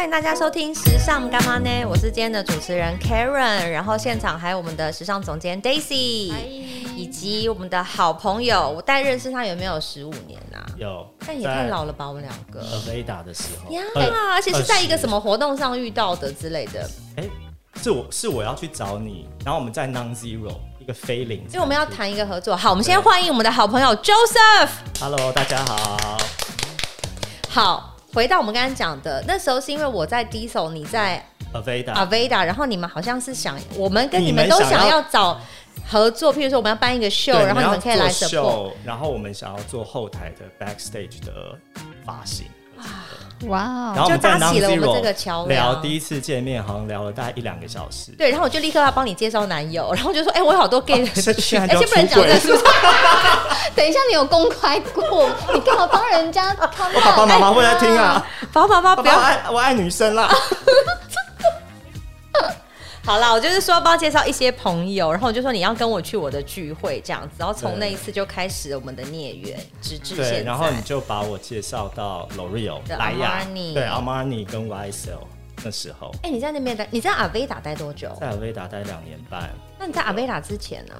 [0.00, 6.32] 欢迎大家收听《时尚干嘛呢》，我是今天的主持人 Karen，然后现场还有我们的时尚总监 Daisy，
[6.96, 10.64] 以及我们的好朋友，我大概认识他有没有十五年啊？
[10.78, 12.62] 有，但也太老了吧，我们两个。
[12.62, 13.82] Aveda 的时候呀，
[14.32, 16.88] 而且是在一个什么活动上遇到的之类的。
[17.16, 17.24] 哎，
[17.82, 22.56] 是我是我要去找你，然后我们在 Non Zero 一个非零，因为我们要谈一个合作。
[22.56, 24.70] 好，我们先欢迎我们的好朋友 Joseph。
[24.98, 26.18] Hello，大家好。
[27.50, 27.89] 好。
[28.12, 35.40] 回到我们刚刚讲的，那时候是因为我在 Diesel，你在 Aveda，Aveda，然后你们好像是想，我们跟你们都想要找
[35.88, 41.56] 合作，譬如说我们要办一个秀，然后你们可以来 support，然后我们想要做后台的 backstage 的
[42.04, 42.46] 发型。
[42.78, 42.84] 哇！
[43.48, 48.12] 然后我们在搭起了我们这个桥聊，第一次见面好像聊了大概一两个小时。
[48.12, 52.60] 对，然后我就立刻要帮你介绍男友，然后就说：“哎，我有好多 gay 的事情，而且不能讲这个。”
[53.74, 55.28] 等一下，你有公开过？
[55.54, 56.54] 你干嘛帮人家？
[56.58, 58.26] 我爸爸妈妈会来听啊！
[58.52, 60.28] 爸爸妈妈不要爱我爱女生啦。
[63.10, 70.30] 好啦，我就是说帮介绍一些朋友，然后我就说你要跟我去我的聚会这样子，然后从那一次就开始我们的孽缘，直至现在。
[70.30, 75.26] 对，然后你就把我介绍到 L'Oreal、莱雅，对，Armani 跟 YSL
[75.64, 76.12] 那时候。
[76.22, 76.86] 哎、欸，你在那边待？
[76.92, 78.16] 你在阿维达待多久？
[78.20, 79.50] 在阿维达待两年半。
[79.76, 80.94] 那你在阿维达之前呢？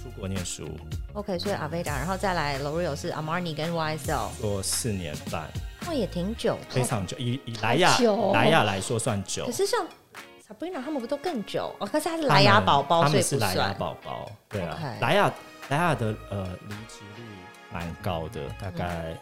[0.00, 0.68] 出国念书。
[1.14, 5.50] OK，所以阿维达然后再来 L'Oreal 是 Armani 跟 YSL，做四年半。
[5.80, 7.16] 那、哦、也挺久，非常久。
[7.18, 7.98] 以以莱雅
[8.32, 9.46] 莱雅来说算久。
[9.46, 9.84] 可是像
[10.46, 11.74] Sabrina 他们不都更久？
[11.78, 14.30] 哦，可是他是莱雅宝宝，所以是莱雅宝宝。
[14.46, 15.32] 对啊，莱雅
[15.70, 17.24] 莱雅的呃离职率
[17.72, 19.16] 蛮高的，大概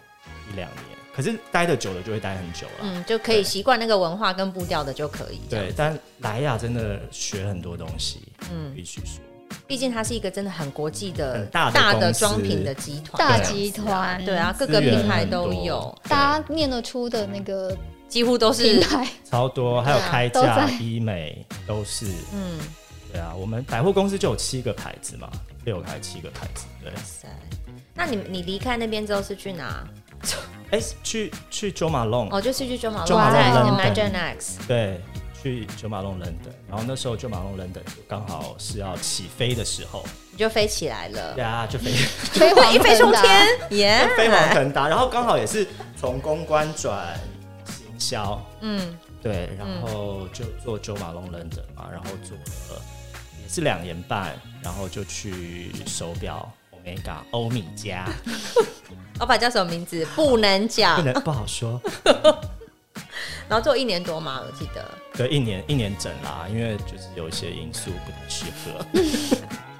[0.50, 0.84] 一两年。
[0.91, 5.41] 嗯、可是待的久了就会待很久了，嗯，就可以习惯那个文化跟步调的就可以。
[5.48, 9.23] 对，但莱雅真的学很多东西，嗯，必须说，
[9.65, 17.77] 毕竟它是一个真的很国际的大的装品的集团，大集团，对啊，各个品牌都有，大家念得出的那个。
[18.12, 18.78] 几乎都是
[19.24, 22.04] 超多，还有开架医美都是，
[22.34, 22.59] 嗯，
[23.10, 25.31] 对啊，我们百货公司就有七个牌子嘛，
[25.64, 26.66] 六个还是七个牌子？
[26.84, 26.92] 对。
[27.94, 29.82] 那你你离开那边之后是去哪？
[30.72, 35.00] 哎，去去 Jo Malone 哦，就是去 Jo Malone 在 Imagine X，对，
[35.42, 41.91] 去 Jo Malone London，然后那时候 Jo Malone London 刚好是要起飞的时候，你就飞起来了，对啊，就飞。
[42.32, 45.66] 飞黄一 飞冲天，耶，飞黄腾达，然后刚好也是
[45.98, 47.19] 从公关转。
[48.02, 52.36] 销，嗯，对，然后就做 Jo Malone London 嘛，然后做
[52.74, 52.82] 了
[53.40, 58.04] 也是两年半，然后就去手表 Omega 欧米茄，
[59.20, 60.04] 老板叫什么名字？
[60.16, 61.80] 不能讲，不能不好说。
[63.48, 64.84] 然后做一年多嘛，我记得，
[65.14, 68.84] 对，一年一年整啦，因为就是有一些因素不太适合。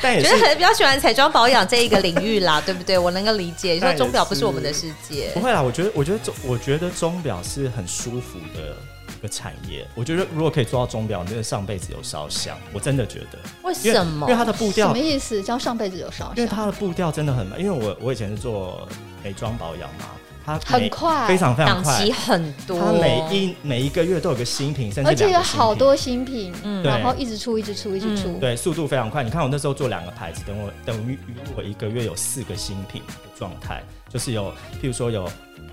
[0.00, 2.98] 但也觉得很比较喜欢彩妆保养这一个领域啦，对不对？
[2.98, 5.30] 我能够理解，你说钟表不是我们的世界。
[5.34, 8.76] 不会啦，我觉得，我觉得钟，我觉得钟表是很舒服的
[9.18, 9.86] 一个产业。
[9.94, 12.56] 我觉得如果可以做到钟表，真的上辈子有烧香。
[12.72, 13.38] 我真的觉得。
[13.62, 14.26] 为什么？
[14.28, 15.42] 因为它的步调什么意思？
[15.42, 16.34] 叫上辈子有烧香？
[16.36, 17.60] 因为它的步调真的很慢。
[17.60, 18.88] 因为我我以前是做
[19.22, 20.06] 美妆保养嘛。
[20.48, 22.78] 它很快，非常非常快，档期很多。
[22.78, 29.22] 它每一每一个月都有个新品，甚至而且有好多新品，嗯，然后一直出，一直出，一直出，对，速度非常快。
[29.22, 31.18] 你看我那时候做两个牌子，等我等于
[31.54, 34.50] 我一个月有四个新品的状态，就是有，
[34.80, 35.28] 譬如说有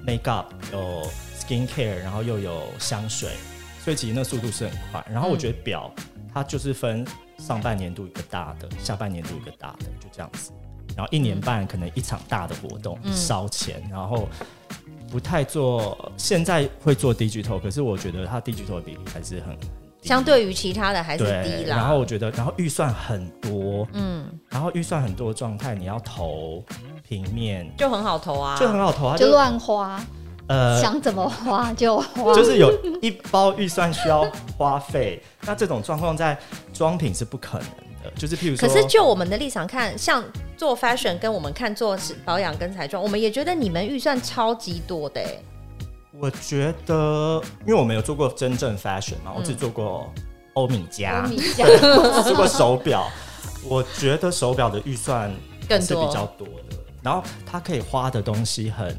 [0.06, 1.10] make up，有
[1.40, 3.30] skin care，然后又有香水，
[3.84, 5.06] 所以其实那速度是很快。
[5.10, 5.90] 然后我觉得表
[6.34, 7.06] 它就是分
[7.38, 10.52] 上半年度一个大的，下半年度一个大的，就这样子。
[10.96, 14.28] 然后一年半可能一场大的活动烧钱，然后。
[15.08, 19.68] 不太做，现在会做 digital，可是我觉得它 digital 的比例还是很低，
[20.02, 21.76] 相对于其他的还是低了。
[21.76, 26.62] 然后我觉得，然后预算很多，嗯，然后预算很多的状态，你要投
[27.08, 27.72] 平面。
[27.78, 30.04] 就很好投啊，就很好投啊，就乱花，
[30.48, 36.38] 呃，想怎么花就花，就是有一包预算需要花费，那这种状况在
[36.74, 37.68] 装品是不可能。
[38.16, 40.24] 就是譬如说，可是就我们的立场看，像
[40.58, 45.22] 做 fashion 跟我们看做保养跟彩妆，我们也觉得你们预算超级多的。
[46.18, 50.10] 我觉得，因为我没有做过真正 fashion 嘛，我只做过
[50.54, 53.08] 欧米茄，欧米茄做过手表。
[53.68, 55.34] 我觉得手表的预算
[55.68, 58.96] 更是比较多的，然后它可以花的东西很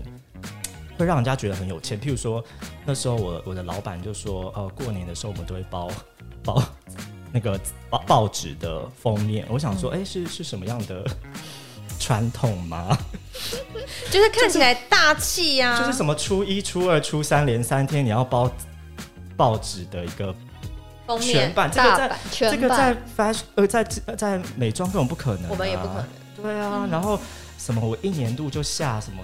[0.98, 2.00] 会让人家觉得很有钱。
[2.00, 2.42] 譬如说，
[2.84, 5.88] 那时候我我的老板就说，呃，过年的时候我们都会包
[6.42, 6.62] 包。
[7.36, 7.60] 那个
[7.90, 11.04] 报报纸的封面，我想说，哎、欸，是是什么样的
[12.00, 12.96] 传统吗？
[14.10, 18.50] 就是看起来大气呀、啊就是，就是什么初一、初二、初三连三天你要包
[19.36, 20.34] 报纸的一个
[21.06, 26.06] 封面全版，这个在这个在 fashion 呃在在美妆根本不可能、啊，我们也不可能。
[26.42, 27.20] 对啊，嗯、然后
[27.58, 29.18] 什么我一年度就下什么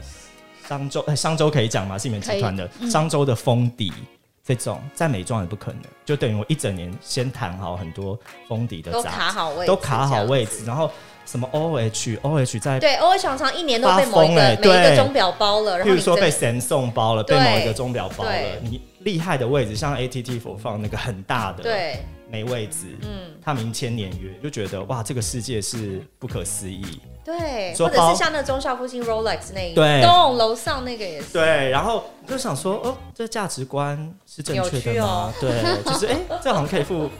[0.69, 1.97] 商周，哎、欸，商周可以讲吗？
[1.97, 3.91] 是你们集团的商周的封底。
[4.45, 8.19] 这种在美妆也不可能，就等于我一整年先谈好很多
[8.49, 10.91] 封底的杂志，都卡好位置，都卡好位置，然后
[11.25, 26.99] 什么 O H O H 在对 O H 常常一年都被某一个欸、每一个钟表包了，然后譬如说被 Samsung 包了，被某一个钟表包了，你厉害的位置像 A T T 佛放那个很大的，对，没位置，嗯，他明签年约就觉得哇，这个世界是不可思议。
[27.23, 31.35] 对，或者是像那个忠孝复兴 Rolex 那一对，栋楼上那个也是。
[31.35, 35.07] 对，然后就想说，哦，这价值观是正确的吗？
[35.07, 37.11] 哦、对，就是哎，这好像可以付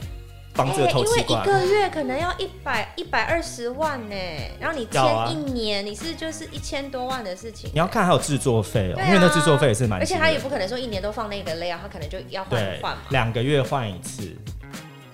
[0.55, 4.15] 房子的头期款，因为一个月可能要一百一百二十万呢，
[4.59, 7.69] 然后你签一年，你是就是一千多万的事情。
[7.71, 14.35] 你要看还有制作费哦，因为那制作费也是蛮，而且他也不可能说一年都放那个 layout，他可能就要换换嘛，两个月换一次，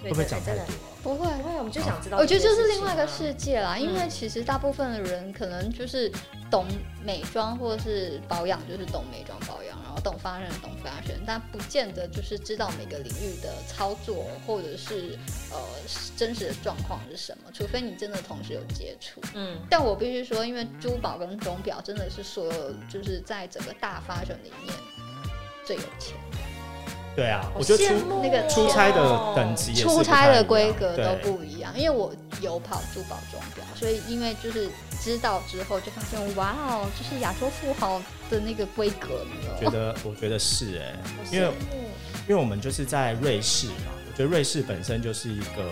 [0.04, 0.66] 会不会讲太多？
[1.02, 2.18] 不会，不会，我们就想知道。
[2.18, 6.12] 我觉得就是另外一个世界啦，因为其实大部分的人可能就是
[6.52, 6.66] 懂
[7.04, 15.18] 美妆或者是保养，就是懂美妆保养，然后懂 fashion 懂 fashion，但不见得就是知道每个领域的操作或者是
[15.52, 15.58] 呃
[16.18, 19.22] 真实的状况是什么，除非你真的同时有接触。
[19.36, 24.76] 嗯，但我必须说，因为珠宝跟钟表真的是所有就是在整个大 fashion 里面
[25.66, 26.18] 最有钱。
[27.16, 31.74] 对啊，我觉得出那个出差的等级、出差的规格都不一样。
[31.78, 34.70] 因为我有跑珠宝钟表，所以因为就是
[35.02, 39.26] 知道之后就发现，哇哦，就是亚洲富豪的那个规格。
[39.44, 41.48] 我觉得，我觉得是哎、欸，因为
[42.30, 45.72] 因为我们就是在瑞士嘛，我觉得瑞士本身就是一个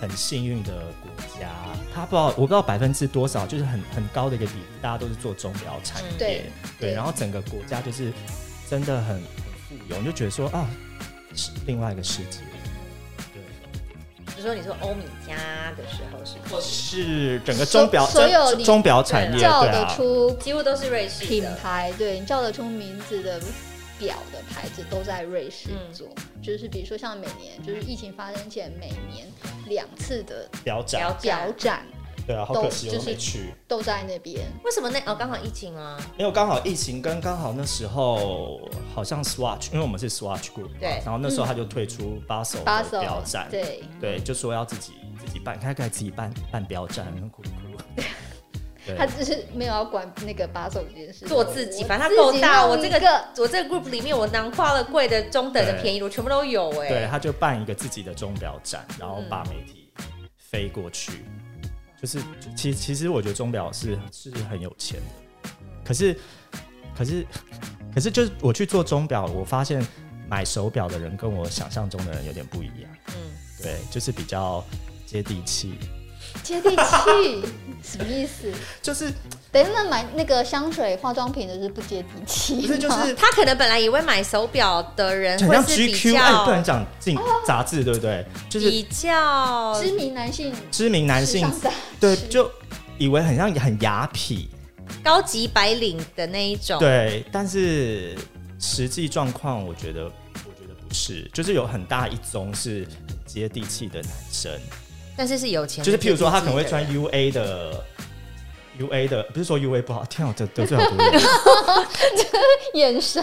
[0.00, 0.72] 很幸运的
[1.02, 1.10] 国
[1.40, 1.48] 家。
[1.92, 6.10] 他不知道，我不知道百分之多少，就是很很高的一个比例，大家都是做钟表产业。
[6.16, 6.44] 对，
[6.78, 8.12] 对，然后整个国家就是
[8.70, 9.20] 真的很。
[9.88, 10.68] 有，你就觉得说啊，
[11.34, 12.40] 是另外一个世界。
[13.32, 13.42] 对，
[14.36, 15.34] 就说你说欧米茄
[15.76, 17.40] 的时候是不是？
[17.40, 21.92] 整个钟表所有钟表产业叫得出，几乎都是瑞士品牌。
[21.96, 23.40] 对，你叫得出名字的
[23.98, 26.08] 表的牌子都在瑞士做。
[26.16, 29.26] 嗯、就是比如说像每年，就是疫情发生前每年
[29.66, 31.86] 两次的表展，表展。
[32.28, 34.52] 对啊，好可惜我没去，都在那边。
[34.62, 35.16] 为什么那哦？
[35.18, 35.98] 刚好疫情啊？
[36.18, 38.60] 没有，刚好疫情跟刚好那时候
[38.94, 41.00] 好像 Swatch，因为我们是 Swatch Group，对。
[41.02, 47.48] 然后那时候他就退出巴塞尔的表展，对对，就说要自己自己办，开开自己办办表展，很酷酷。
[48.94, 52.66] 他只是没有要管那个巴塞尔这件事，做自己，反正他够大。
[52.66, 56.88] 我这个我这个 group 里面，我囊括了贵的、中等的、便宜的，我全部都有哎。
[56.88, 59.90] 对，他就办一个自己的钟表展，然后把媒体
[60.36, 61.24] 飞过去。
[62.00, 62.20] 就是，
[62.56, 65.50] 其其实我觉得钟表是是很有钱的，
[65.84, 66.14] 可是，
[66.96, 67.26] 可是，
[67.94, 69.84] 可是就是我去做钟表，我发现
[70.28, 72.90] 买手表的人跟我想象中的人有点不一样。
[73.08, 73.14] 嗯，
[73.62, 74.64] 对，就是比较
[75.06, 75.74] 接地气。
[76.42, 77.42] 接地气
[77.82, 78.52] 什么意思？
[78.82, 79.12] 就是
[79.50, 82.66] 等一下买那个香水、化妆品的是不接地气。
[82.66, 88.24] 不是，就是他可能本来以为买手表的人会是比较，哎，不能讲进杂志，对不对？
[88.48, 91.50] 就是比较知名男性，知名男性，
[92.00, 92.50] 对，就
[92.98, 94.46] 以为很像很雅痞、
[95.02, 96.78] 高级白领的那一种。
[96.78, 98.16] 对，但是
[98.58, 102.86] 实际状况，我觉得，我觉得不是，就是有很大一宗是
[103.24, 104.52] 接地气的男生。
[105.18, 107.84] 但是是有钱，就是譬如说他可能会穿 U A 的
[108.78, 111.20] ，U A 的，不是说 U A 不好，天啊，得得罪好多人，
[112.74, 113.20] 眼神，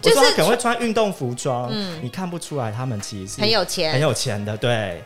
[0.00, 5.02] 就是他可能会穿运动服装，嗯，你看不出来他们其实很有钱，很有钱的，对。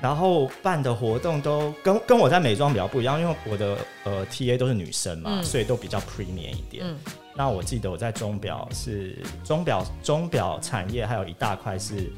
[0.00, 6.84] 然后办的活动都跟跟我在美妆比较不一样，因为我的呃 T A 都是女生嘛，嗯、所以都比较 premium 一点。
[6.86, 6.96] 嗯、
[7.34, 12.12] 那我记得我在钟表是钟表钟表产业，还有一大块是。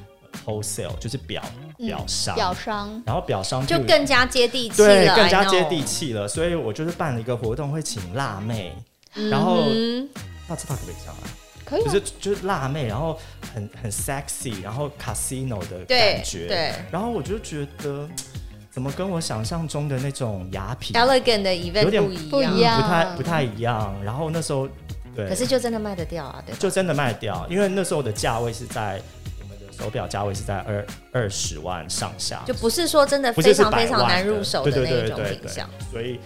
[0.45, 1.43] Wholesale 就是表
[1.79, 6.29] 表商，表商，然后表商就更加接地气了，对，更加接地气了。
[6.29, 8.75] 所以我就是办了一个活动，会请辣妹，
[9.31, 9.65] 然后
[10.49, 11.23] 那这套可不可以讲啊？
[11.65, 13.19] 可以，就是就是辣妹，然后
[13.55, 16.73] 很很 sexy，然后 casino 的感觉，对。
[16.91, 18.07] 然后我就觉得，
[18.71, 23.95] 怎么跟我想象中的那种雅痞 elegant 的 event 有点不一样，不太不太一样。
[24.05, 24.69] 然后那时候，
[25.17, 29.01] 对，可是就真的卖得掉啊，对，就真的卖得掉，因为那时候的价位是在。
[29.79, 36.21] 手表价位是在二二十万上下，就不是说真的非常非常难入手的那种品项，所以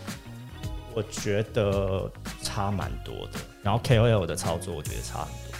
[0.94, 2.10] 我觉得
[2.42, 3.38] 差蛮多的。
[3.62, 5.58] 然后 KOL 的操作，我觉得差很多。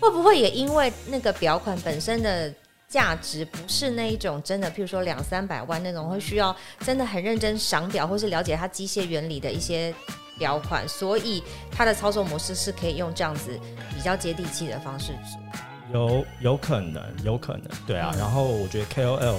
[0.00, 2.52] 会不会也因为那个表款本身的
[2.88, 9.94] 价值不是那一种真的，譬如说两三百万那种，会需要真的很认真赏表或是了解它机械原理的一些
[10.38, 13.58] 表款，所以它的操作模式是可以用这样子
[13.94, 15.62] 比较接地气的方式做。
[15.92, 18.10] 有有可能，有可能，对啊。
[18.14, 19.36] 嗯、然后我觉得 KOL，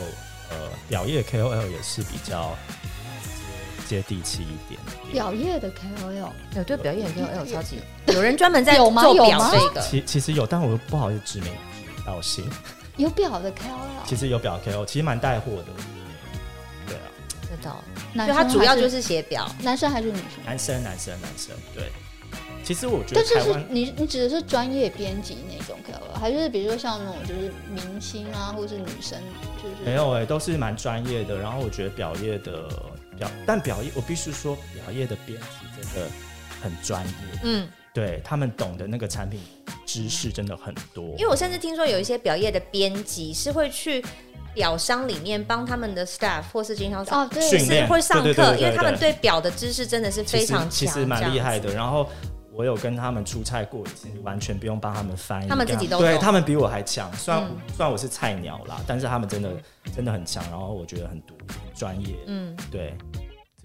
[0.50, 2.56] 呃，表业 KOL 也是比较
[3.88, 5.14] 接地气一点点。
[5.14, 11.52] 表业的 KOL，对，对，表业 KOL 超级有人专门在 做表这个，其其实有，但我不好意思指名
[12.06, 12.48] 道姓。
[12.98, 15.66] 有表的 KOL，其实有表 KO，其实蛮带货的。
[16.86, 17.10] 对啊，
[17.42, 17.84] 知道，
[18.14, 20.46] 男就他主要就是写表，男生还是女生？
[20.46, 21.92] 男生男生男生，对。
[22.64, 29.20] 其实我觉得但是是你你指的是专业编辑那种 KOL，还是比如说像那种就是明星啊，或是女生，
[29.62, 31.38] 就是没有哎、欸，都是蛮专业的。
[31.38, 32.70] 然后我觉得表业的
[33.18, 36.10] 表，但表业我必须说，表业的编辑真的
[36.62, 37.12] 很专业。
[37.44, 39.42] 嗯，对他们懂的那个产品
[39.86, 41.04] 知识真的很多。
[41.18, 44.04] 因为我甚至听说有一些表业的编辑是会去
[44.54, 51.60] 表商里面帮他们的 staff 或是经销商哦，对，是会上课，因为他们对表的知识真的是非常强，其实，其实蛮厉害。
[51.60, 51.74] 的。
[51.74, 52.08] 然后
[52.56, 57.12] 我有跟他们出差过一次，完全不用帮他们翻译，他们自己都对他们比我还强。
[57.14, 59.50] 虽然、嗯虽然我是菜鸟啦，但是他们真的
[59.96, 60.44] 真的很强。
[60.52, 62.96] 然后我觉得很独很专业，嗯，对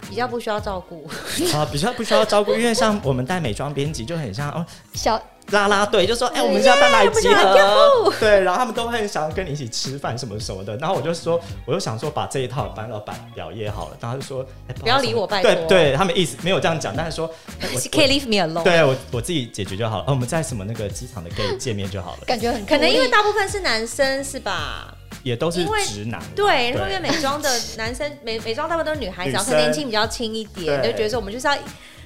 [0.09, 1.09] 比较不需要照顾。
[1.55, 4.65] 啊，比较不需要照顾，因为像我们带美妆编辑就很像哦。
[4.95, 10.77] 小拉拉队就说：“哎、欸，我们现在到哪里集合？” 对，然后他们都会很想要跟你一起吃饭什么什么的。
[10.77, 13.97] 然后我就说，我就想说把这一套搬到板表业好了。
[13.99, 17.27] 然后他就说：“欸、不要理我，拜托。”对对，他们意思没有这样讲，但是说
[17.61, 20.05] ：“欸、我可以 leave me alone。”对我我自己解决就好了。
[20.05, 22.19] 哦，我们在什么那个机场的 gate 见面就好了。
[22.27, 24.95] 感觉很可能因为大部分是男生是吧？
[25.23, 26.21] 也都是直男。
[26.35, 31.57] 对，因为美妆的 男生美美妆大部分都是女孩子，然后年轻比较轻一点，就觉得说我们就是要。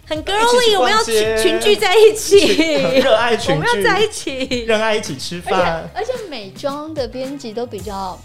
[0.05, 2.65] 很 girly，我们要群群聚在一起，
[3.01, 5.89] 热爱群聚，我们要在一起，热爱一起吃饭。
[5.95, 8.21] 而且美妆的编辑都比较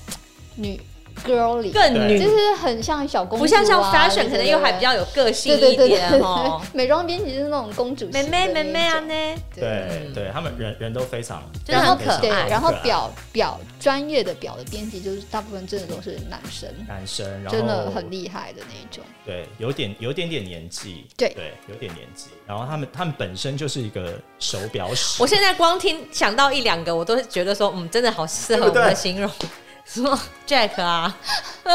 [0.55, 0.81] 女
[1.25, 6.61] girly，更女，就是很像小公主，不像像 fashion，可能又还比较有个性一点哦。
[6.73, 9.13] 美妆编辑就是那种公主妹妹妹妹啊呢，
[9.55, 10.11] 对。
[10.13, 12.47] 对，他们人人都非常，真的很可爱。
[12.47, 19.03] 然后表表专业的表的编辑，就是大部分真的都是男生，男生，真的很厉害的那种。
[19.25, 21.29] 对，有点有点点年纪，对。
[21.29, 22.27] 对，有点年纪。
[22.45, 25.21] 然后他们他们本身就是一个手表史。
[25.21, 29.45] 我现在光听想到一两个，我都觉得说，嗯，真的好适合我们的形容，什
[29.95, 31.17] 么 Jack 啊，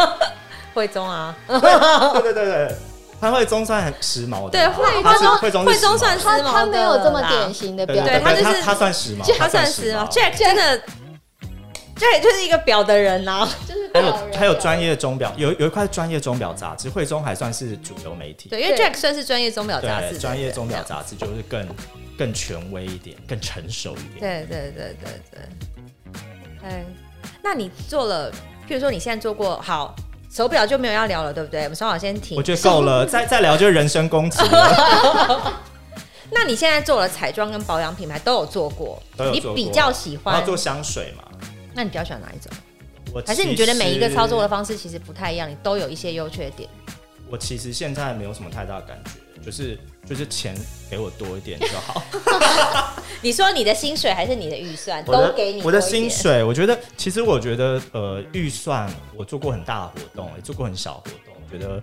[0.75, 2.77] 惠中啊，对对对对，
[3.21, 10.83] 他惠中算很时髦的，对，惠宗惠中惠中算时髦的，他没有这么典型的表，对他就是他算时髦，他算时髦，Jack 真的。
[11.95, 18.49] ，Jack 就是一个表的人呐，就是还有还有专业钟表，有有一块专业钟表杂志，惠中还算是主流媒体。
[18.49, 21.69] 对，因为 Jack 算是专业钟表杂志，专业钟表杂志就是更
[22.19, 24.21] 更权威一点，更成熟一点。
[24.21, 25.41] 对对对对对。
[26.65, 26.85] 哎，
[27.43, 28.31] 那你做了，
[28.69, 29.95] 譬如说你现在做过好
[30.31, 31.63] 手表就没有要聊了，对不对？
[31.65, 32.37] 我们稍微先停。
[32.37, 34.39] 我觉得够了， 再再聊就是人身攻击。
[36.31, 39.55] 那你现在做了彩妆跟保养品牌都有做过，都有做过。
[39.55, 41.25] 你比较喜欢要做香水嘛？
[41.75, 42.51] 那你比较喜欢哪一种？
[43.27, 46.67] 还是你觉得每一个操作的方式其实不太一样，你都有一些优缺点？
[47.29, 50.55] 我其实现在没有什么太大的感觉，就是就是钱
[50.91, 52.03] 给我多一点就好。
[53.23, 55.63] 你说你的薪水还是你的预算都给你？
[55.63, 61.83] 我的薪水，我觉得其实我觉得呃预算我做过很大的活动，也做过很小活动，我觉得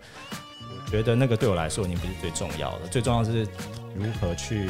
[0.85, 3.47] 我觉得那个对我来说已经不是最重要的，最重要的是
[3.95, 4.69] 如何去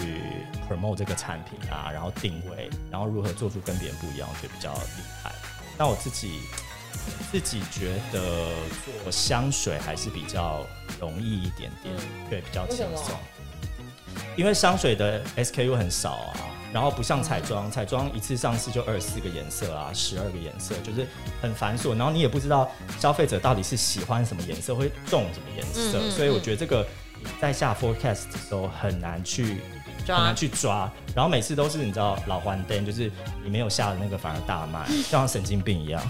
[0.69, 5.33] promote 这个产品啊，然后定位，然后如何做出跟别人不一样，我觉得比较厉害。
[5.75, 6.41] 但我自己
[7.31, 8.51] 自己觉得
[9.03, 10.63] 做香水还是比较
[10.99, 13.15] 容易一点点，嗯、对，比较轻松。
[14.35, 16.33] 因为香水的 SKU 很少啊，
[16.73, 21.07] 然后不像彩妆，嗯、彩妆一次上市就二十四个颜色啊，十二个颜色，就是
[21.41, 21.97] 很繁琐。
[21.97, 26.85] 然后你也不知道消费者到底是喜欢什么颜色，会中什么颜色，嗯嗯嗯，所以我觉得这个
[27.39, 29.57] 在下 forecast 的时候很难去。
[30.07, 33.11] 很难去抓，然后每次都是你知道老黄灯，就是
[33.43, 36.01] 你没有下的那个反而大卖，就像神经病一样。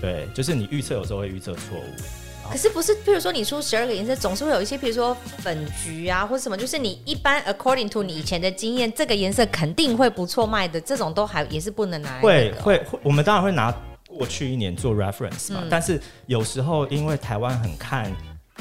[0.00, 1.84] 对，就是你预测有时候会预测错误。
[2.50, 12.20] 可是不是，譬如说你出十二个颜色，总是会有一些，譬如说粉橘啊或者什么，就是你一般 according to 你以前的经验，这个颜色肯定会不错卖的，这种都还也是不能拿。
[12.20, 13.72] 会会会，我们当然会拿
[14.08, 18.12] 过去一年做 reference 嘛，嗯、但是有时候因为台湾很看。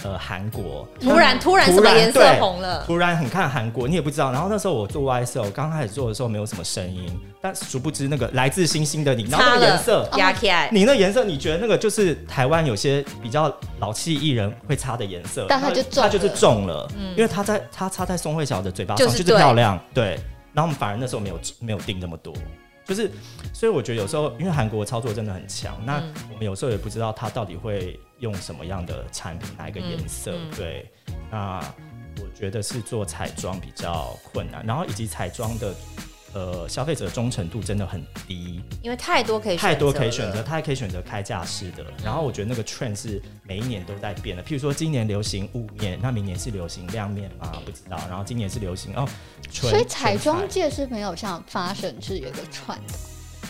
[0.03, 2.83] 呃，韩国突然突然什么颜色红了？
[2.85, 4.31] 突然很看韩国，你也不知道。
[4.31, 20.19] 然后那时候我做 YSL，刚开始做的时候没有什么声音，但殊不知那个来自星星的你，然后那个颜色压起来，你那颜色，你觉得那个就是台湾有些比较老气艺人会擦的颜色，但他就中，他就是中了，嗯、因为他在他擦在宋慧乔的嘴巴上就是漂亮，对。
[20.51, 22.33] 然后我们反而那时候没有没有定那么多。
[22.89, 23.11] 就是，
[23.53, 30.31] 所以我觉得有时候，因为韩国操作真的很强，那我们有时候也不知道它到底会用什么样的产品，哪一个颜色。
[30.31, 30.91] 嗯嗯、对，
[31.29, 31.59] 那
[32.19, 35.71] 我觉得是做彩妆比较困难，然后以及彩妆的
[36.33, 41.85] 呃消费者忠诚度真的很低，因为太多可以太多可以选择，他还可以选择开架式的。
[42.03, 44.43] 然后我觉得那个 trend 是每一年都在变的。
[44.43, 47.51] 譬如说今年流行雾面，那明年是流行亮面吗？
[47.65, 47.97] 不知道。
[48.09, 49.07] 然后今年是流行哦，
[49.51, 52.93] 所以彩妆界是没有像 fashion 是有一个串的。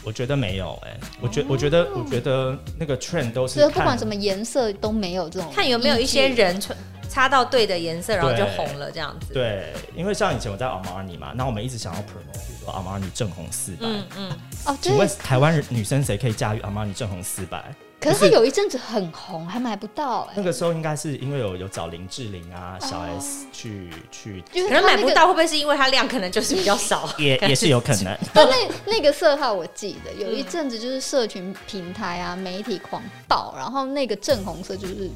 [0.02, 6.78] 我觉得没有哎、欸，我觉我觉得我觉得那个 trend 都是，所以不管什么颜色都没有这种，看有没有一些人穿
[7.10, 9.34] 擦到对的颜色，然后就红了这样子。
[9.34, 14.32] 对，因为像以前我在 Armani 嘛，那我们一直想要 promote，比如说 Armani 正红四百，嗯嗯，
[14.66, 17.74] 哦，请问台湾女生谁可以驾驭 Armani 正红四百？
[18.00, 20.26] 可是它有一阵子很红，还买不到。
[20.34, 27.10] 那个时候应该是因为有有找林志玲啊、小 S 去、哦、去，可能买不到，会不会是因为它量可能就是比较少？
[27.20, 28.18] 也也是有可能。
[28.34, 35.10] 但那那个色号我记得有一阵子就是社群平台啊、媒体狂爆，然后那个正红色就是。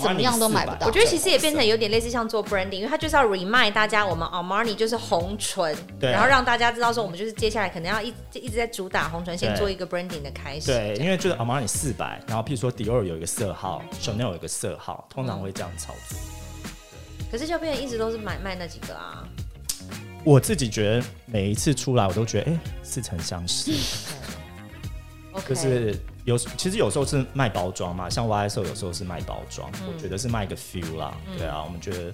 [0.00, 0.86] 怎么样都买不到。
[0.86, 10.66] 我觉得其实也变成有点类似像做 branding，因为它就是要 remind 大家，我们 Armani 就是红唇，对，然后让大家知道说，我们就是接下来可能要一一直在主打红唇，先做一个 branding 的开始。
[10.66, 16.18] 对，因为就是 Armani 四百，然后譬如说 Dior 有一个色号，Chanel 有一个色号，通常会这样操作。
[17.30, 19.24] 可是就变成一直都是买卖那几个啊。
[20.24, 23.72] 我自己觉得每一次出来，我都觉得哎，似曾相识。
[25.48, 32.12] 就是有，其实有时候是卖包装嘛，像 YSL 有时候是卖包装，嗯、我觉得是卖个 feel 啦，嗯、对啊，我们觉得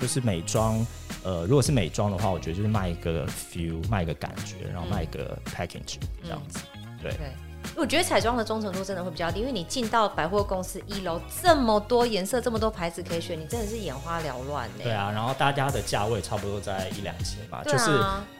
[0.00, 0.84] 就是美妆，
[1.22, 6.58] 呃，如果是美妆的话，我觉得就是卖一个 feel，卖一个感觉，然后卖一个 package、嗯、这样子，
[7.02, 7.12] 对。
[7.12, 7.32] 对
[7.76, 14.84] 我觉得彩妆的忠诚度真的会比较低，因为你进到百货公司一楼，这么多颜色，这么多牌子可以选，你真的是眼花缭乱呢。
[14.84, 17.90] 对啊，然后大家的价位差不多在一两千吧，啊、就是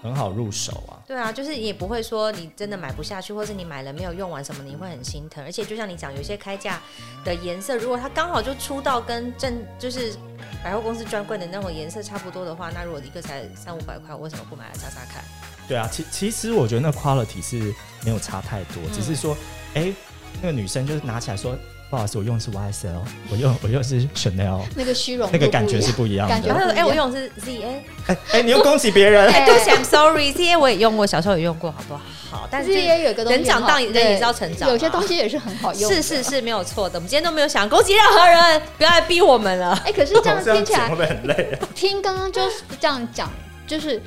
[0.02, 1.02] 很好入手啊。
[1.06, 5.44] 对啊，就是你也不会说你真的买不下去，或是你买了没有用完什么，你会很心疼。
[5.44, 6.80] 而且就像你讲，有些开价
[7.24, 10.14] 的颜色，如果它刚好就出到跟正就是
[10.62, 15.24] 百货公司专柜的那种颜色差不多的话，那如果一个才三五百块，我为什么不买来擦擦看？
[15.66, 19.34] 对啊，其其实我觉得那 quality 是没有差太多，嗯、只是说，
[19.74, 19.94] 哎、欸，
[20.42, 21.56] 那个女生就是拿起来说，
[21.88, 26.34] 不好意思，我用的是 YSL，我用我用的是 Chanel，那个虚荣，那个感觉是不一样的。
[26.34, 32.46] 感觉，哎、欸，我用的是 ZA，哎哎、欸，你又恭喜别人，哎，对不起，I'm sorry，ZA 我也用过，小时候也用过，好不好？
[32.50, 36.98] 但是 ZA 有一个东西，人长大人也是要成长，有些东西也是很好用，是是是没有错的。
[36.98, 39.72] 我们今天都没有想攻击任何人，不要来逼我们了。
[39.84, 41.68] 哎、欸，可是这样听起来会不会很累、啊？
[41.74, 43.30] 听刚刚就是这样讲，
[43.66, 44.02] 就是。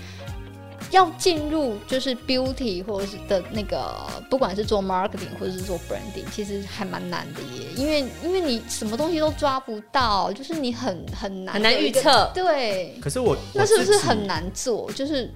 [0.92, 3.96] 要进入就是 beauty 或者是的那个，
[4.30, 12.32] 不管是做 marketing 或者是做 branding，其实还蛮难的耶，因为因为你什么东西都抓不到，就是你很很难很难预测。
[12.34, 12.98] 对。
[13.02, 14.92] 可是我，我那是不是很难做？
[14.94, 15.32] 就是。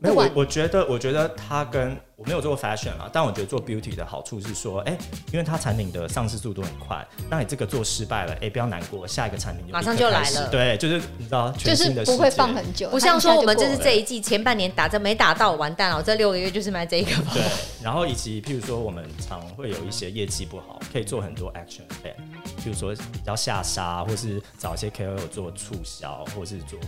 [0.00, 4.98] 没有，我我觉得，我觉得它跟我没有做过 fashion 啊，但我觉得做 beauty 的好处是说，哎、欸，
[5.32, 10.48] 因为它产品的上市速度很快，那你这个做失败了，哎、欸，不要难过，下一个产品就马上就来了。
[10.50, 17.10] 对，就是你知道，就是不会放很久，不像说我们这是这一季前半年打这没打到，完蛋了，我这六个月就是卖这一个。
[17.32, 17.40] 对，
[17.80, 22.16] 然后以及譬如说我们常会有一些业绩不好，可以做很多 action plan，
[22.60, 26.80] 譬如说比较下杀，或是找一些 KOL 做促销，或是做。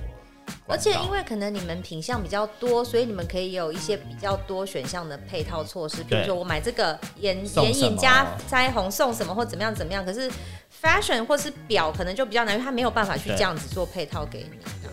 [0.66, 10.04] 而且因为可能你们品相比较多，所以你们可以有一些比较多选项的配套措施，比如说我买这个眼眼影加腮红送什么或怎么样怎么样。
[10.04, 10.30] 可是
[10.82, 14.58] fashion 或是表可能就比较难，因为它没有办法去这样子做配套给你。
[14.82, 14.90] 对。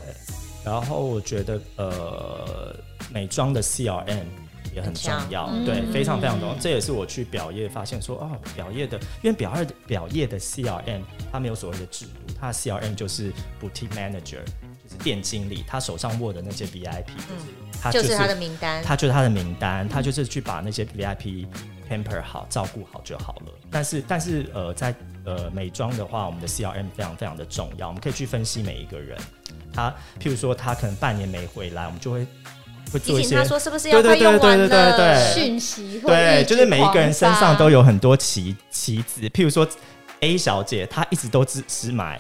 [0.66, 2.76] 然后我觉得呃，
[3.10, 4.26] 美妆的 CRM
[4.76, 6.56] 也很重要，对，非常非常重要。
[6.56, 14.40] 这也是我去表业发现说，哦，表业的，因为表二表业的 CRM 它没有所谓的制度，它的 CRM 就是 boutique manager。
[14.98, 17.06] 店经理他手上握的那些 VIP，
[17.82, 21.46] 他就是他的名单，他就是他的名单，他就是去把那些 VIP
[21.90, 23.54] pamper 好，照顾好就好了。
[23.72, 24.94] 但是，但是呃，在
[25.26, 29.18] 呃美妆的话，我们的 CRM 非常非常的重要，我们可以去分析每一个人，
[29.74, 32.26] 他譬如说他可能半年没回来，我们就会
[32.92, 39.68] 会做一些他说是不是要快用完的讯息，对，就是每一个人身上都有很多棋棋子，譬如说
[40.22, 42.20] A 小姐，她一直都只只买。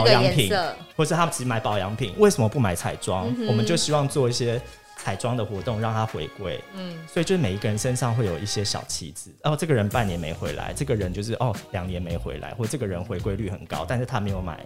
[0.00, 0.52] 保养品，
[0.96, 3.32] 或是他们只买保养品，为什么不买彩妆？
[3.38, 4.60] 嗯、我们就希望做一些
[4.96, 6.62] 彩妆的活动，让他回归。
[6.74, 9.30] 嗯，所以就是每一个人身上会有一些小旗子。
[9.44, 14.64] 哦，这个人半年没回来，这个人就是哦两年没回来，或这个人回归率很高，但是他没有买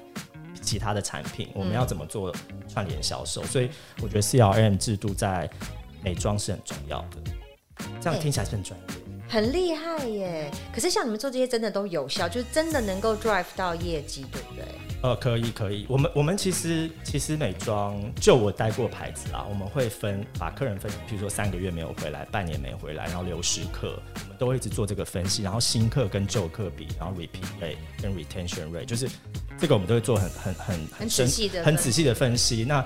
[0.60, 1.48] 其他的产品。
[1.54, 2.34] 我们要怎么做
[2.68, 3.42] 串联销售？
[3.42, 3.70] 嗯、所以
[4.02, 5.48] 我觉得 CRM 制度在
[6.02, 7.86] 美妆是很重要的。
[8.00, 8.86] 这样听起来是很专业。
[8.94, 8.94] 欸
[9.30, 10.50] 很厉害耶！
[10.72, 14.64] 可是像你们做这些真的都有效，就是真的能够 drive 到业绩，对不对？
[15.00, 15.86] 呃，可以可以。
[15.88, 29.08] 我们我们其实其实美妆就我带过牌子啦，我们会分把客人分，比如说三个月没有回来，半年没回来，然后流失客，我们都会一直做这个分析，然后新客跟旧客比，然后 repeat rate 跟 retention rate，就是
[29.56, 32.64] 这个我们都会做很很很很仔细的很仔细的分析。
[32.64, 32.84] 那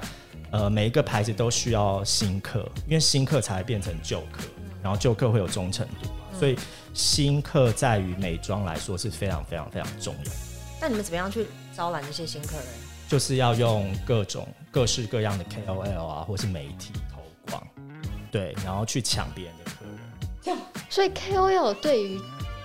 [0.50, 4.42] 呃，每一个牌子都需要新客，因为新客才会变成旧客，
[4.82, 6.58] 然后旧客会有忠诚度，嗯、所以
[6.92, 10.32] 新客在于美妆来说是非常非常非常重要。
[10.78, 12.66] 那你们怎么样去招揽这些新客人？
[13.08, 17.66] 就是要用各种各式各样的 KOL 啊，或是媒体投广，
[18.30, 20.58] 对，然后去抢别人的客人。
[20.88, 22.20] 所以 KOL 对于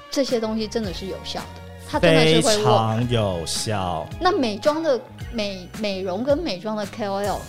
[0.10, 4.08] 这些东西真的是有效的，它真的是会非常有效。
[4.20, 5.00] 那美妆的
[5.34, 7.40] 美美容跟美妆的 KOL。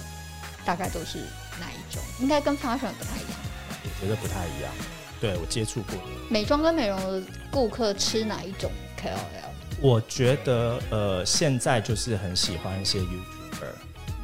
[0.65, 1.17] 大概都是
[1.59, 2.03] 哪一种？
[2.21, 3.39] 应该跟 fashion 不太一样。
[3.83, 4.71] 我觉得不太一样。
[5.19, 5.95] 对，我接触过
[6.29, 8.71] 美妆跟美容的顾客吃哪一种
[9.03, 9.48] KOL？
[9.81, 13.73] 我觉得呃，现在就是很喜欢一些 YouTuber，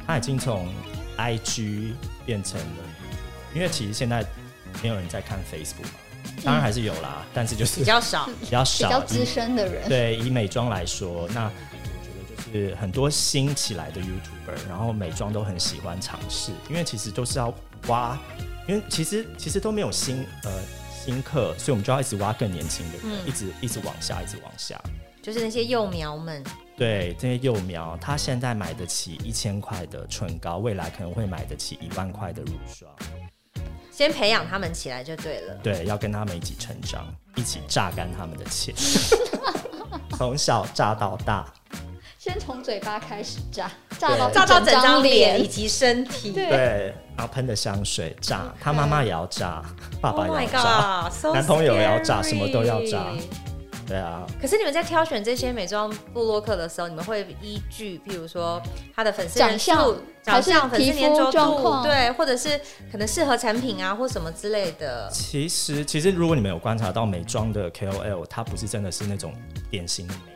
[0.05, 0.67] 他已经从
[1.17, 1.93] IG
[2.25, 2.65] 变成了
[3.53, 4.25] YouTuber，因为其实现在
[4.83, 5.89] 没有人在看 Facebook 嘛，
[6.43, 9.87] 当然还是有啦，嗯、但是就是比较少， 比较少，比较资深的人。
[9.87, 11.49] 对，以美妆来说，那我
[12.03, 12.69] 觉得就。
[12.69, 17.53] 是很多新起来的 YouTuber，然后美妆都很喜欢尝试，因为其实都是要
[17.87, 18.17] 挖，
[18.67, 20.51] 因为其实其实都没有新呃
[21.05, 24.81] 新客，所以我们就要一直挖更年轻的人，嗯、一直一直往下，一直往下。
[25.25, 26.43] 就是那些幼苗们，
[26.77, 32.87] 对这些幼苗，他现在买得起一千块的唇膏，未来可能会买得起一万块的乳霜。
[33.91, 35.55] 先培养他们起来就对了。
[35.63, 38.75] 对，要跟他们一起成长，一起榨干他们的钱，
[40.15, 41.51] 从小榨到大。
[42.19, 49.63] 先从嘴巴开始榨，榨到炸到整张脸以及身体，对，然后喷的香水榨，他妈妈也要榨，
[49.99, 53.07] 爸爸也要榨，oh、男朋友也要炸，什么都要炸，
[53.85, 54.25] 对啊。
[54.41, 58.61] 可是你们在挑选这些美妆部落客的时候，你们会依据，譬如说
[58.95, 62.59] 他的粉丝长相、长相、粉丝粘着度，对，或者是
[62.91, 65.09] 可能适合产品啊，或什么之类的。
[65.11, 69.33] 其实，其实如果你们有观察到美妆的 KOL，它不是真的是那种
[69.69, 70.31] 典型的美。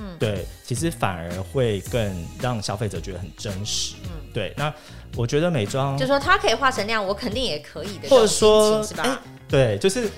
[0.00, 3.96] 嗯，对，其实反而会更让消费者觉得很真实。
[4.04, 4.54] 嗯，对。
[4.56, 4.72] 那
[5.16, 8.08] 我觉得美妆，就说它可以化成那样，我肯定也可以的。
[8.08, 9.20] 或者说，是吧？
[9.46, 10.08] 对，就是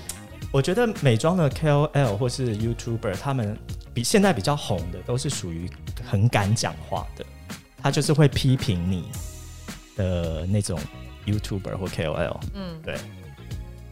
[0.51, 3.57] 我觉得美妆的 KOL 或是 YouTuber，他们
[3.93, 5.69] 比现在比较红的，都是属于
[6.09, 7.25] 很敢讲话的。
[7.81, 9.09] 他就是会批评你
[9.95, 10.79] 的那种
[11.25, 12.37] YouTuber 或 KOL。
[12.53, 12.95] 嗯，对。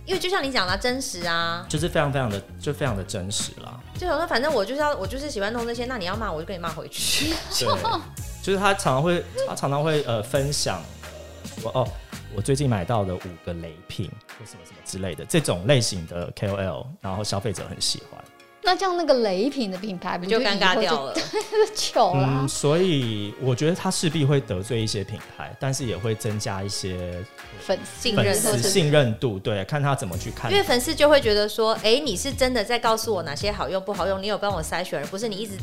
[0.06, 3.80] 因为就像你讲的，真实啊，就是非常非常的，就非常的真实啦。
[3.94, 7.34] 就想说，反正我就是要，我就是喜欢弄这些，那你要骂我就跟你骂回去。
[7.60, 7.68] 对，
[8.42, 10.82] 就是他常常会，他常常会呃分享，
[11.60, 11.88] 说哦，
[12.36, 18.24] 我最近买到的五个雷品或什么什么之类的这种类型的 KOL，然后消费者很喜欢。
[18.62, 21.16] 那这样那个雷品的品牌不就尴尬掉了？
[21.74, 22.28] 糗了。
[22.28, 27.24] 嗯，所以我觉得他势必会得罪一些品牌，但是也会增加一些
[27.62, 29.40] 粉丝粉丝信任度。
[29.40, 30.52] 对，看他怎么去看。
[30.52, 35.54] 因为粉丝就会觉得说，哎、欸，你是真的在告诉我哪些好用不好用，你有帮我筛选，而不是你一直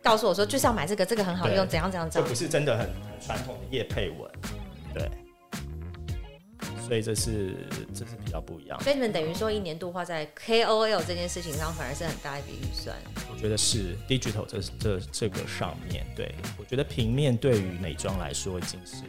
[0.00, 2.22] 告诉我说就是要买这个，这个很好用，怎样怎样怎样。
[2.22, 4.30] 这不是真的很很传统的叶配文，
[4.94, 5.10] 对。
[6.86, 7.54] 所以这是
[7.94, 12.94] 这是比较不一样，所以你们等于说一年度花在 KOL 这件事情上，反而是很大一笔预算。
[13.32, 19.02] 我觉得是 digital 这这这个上面，对，我觉得平面对于美妆来说已经是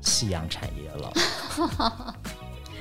[0.00, 2.14] 夕阳产业了。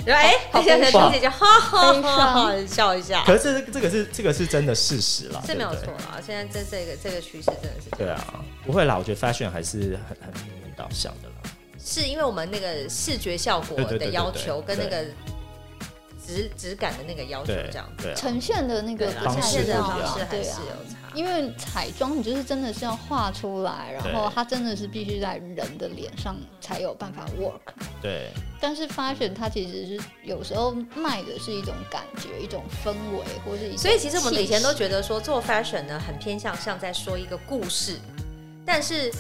[0.06, 3.22] 对，哎，现在婷姐就哈哈哈笑一下。
[3.26, 6.22] 可是这这个是这个是真的事实了，是没有错啦。
[6.26, 11.52] 现在这这个这个趋势真的是对啊，不会啦，我觉得 fashion 还是很很平面导向的啦。
[11.90, 15.04] 是因为我们那个视觉效果的要求跟那个
[16.24, 21.00] 质质感的那个要求这样，对，呈现的那个方式的方式还是有差。
[21.16, 27.74] 因为彩妆你就是真的是要画出来，然后它真的是必须在人的脸上才有办法 work。
[28.00, 28.30] 对。
[28.62, 33.78] 但是 fashion 它其实是有时候卖的是一种感觉、一种氛围，或是一种。
[33.80, 37.98] 所以其实我们以前都觉得说做 fashion 呢，很偏向像在说一个故事，
[38.64, 39.12] 但是。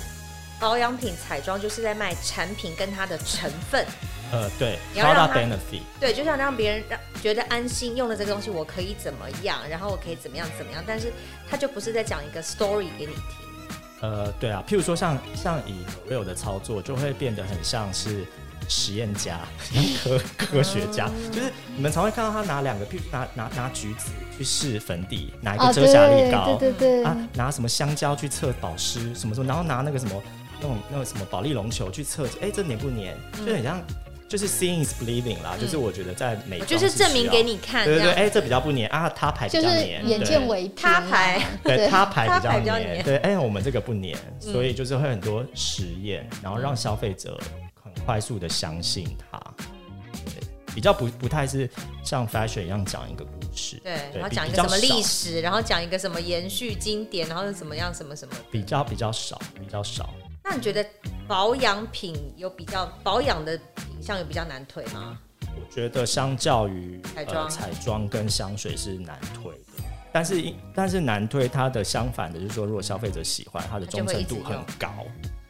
[0.59, 3.85] 保养品、彩妆就是在卖产品跟它的成分。
[4.31, 11.11] 呃，对，你要让它 benefit，对，就像让别人让觉得安心，用了这个东西我可以怎么样，然后我可以怎么样怎么样，但是
[11.49, 13.23] 它就不是在讲一个 story 给你听。
[14.01, 18.23] 呃，对啊，譬如说像像以 L'Oréal 的操作，就会变得很像是
[18.67, 19.39] 实验家、
[20.03, 30.21] 科科学家，就是你们常会看到他拿两个，譬如拿拿拿橘子去试粉底，拿一个遮瑕力膏，对对对，啊，拿什么香蕉去测保湿，什么什么，然后拿那个什么。
[30.61, 33.15] 那种那个什么保利龙球去测试，哎，这黏不黏？
[33.39, 33.81] 嗯、就很像，
[34.27, 35.55] 就是 seeing is believing 啦。
[35.57, 47.39] 嗯、就是我觉得在美妆就是证明给你看，对对对，哎，这比较不黏啊，他牌比较黏，眼见为，他牌，对，他牌比较黏，对，哎，我们这个不黏，所以就是会很多实验，然后让消费者
[47.81, 49.39] 很快速的相信他，
[50.25, 51.69] 对，比较不不太是
[52.03, 60.13] 像 fashion 一样讲一个故事，对，然后讲一个什么历史，然后讲一个什么延续经典，然后是怎么样什么什么，比较比较少，比较少。
[60.49, 60.83] 那你觉得
[61.27, 65.15] 保养品有比较保养的品项有比较难推吗？
[65.41, 75.05] 我觉得相较于彩妆、呃、彩妆跟香水是难推的，但是但是难推它的相反的就是说，如果消费者喜欢，它的忠诚度很高。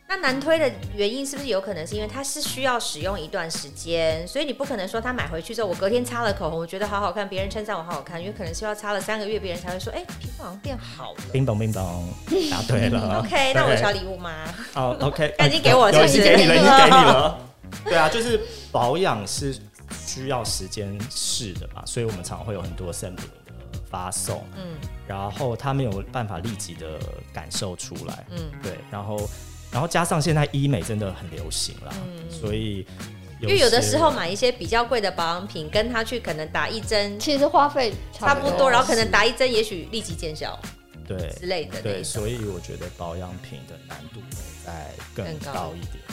[0.10, 11.20] 那难推的原因是不是有可能是因为它是需要使用一段时间，所以你不可能说他买回去之后，我隔天擦了口红，我觉得好好看，别人称赞我好好看，因为可能需要擦了三个月，别人才会说，哎、欸，皮肤好像变好了。
[11.32, 12.12] 叮咚叮咚，
[12.50, 13.20] 答对了。
[13.22, 14.34] OK，那我有小礼物吗？
[14.74, 17.40] 哦、oh,，OK，赶紧给我，已经给你了，已经给你了。
[17.86, 18.42] 对啊，就是
[18.72, 19.56] 保养是
[20.08, 27.00] 需要时间试的嘛，所以我们常会有很多 sample 的发送，嗯，然后他没有办法立即的
[27.32, 29.30] 感受出来，嗯，对，然后。
[29.72, 32.86] 然后加上现在医美真的很流行了，嗯、所以
[33.40, 40.60] 因为有的时候买一些比较贵的保养品，跟他去可能打一针，其实花费差不多，然后可能打一针也许立即见效，
[41.08, 41.82] 对之类的。
[41.82, 46.04] 对，所以我觉得保养品的难度会再更高一点。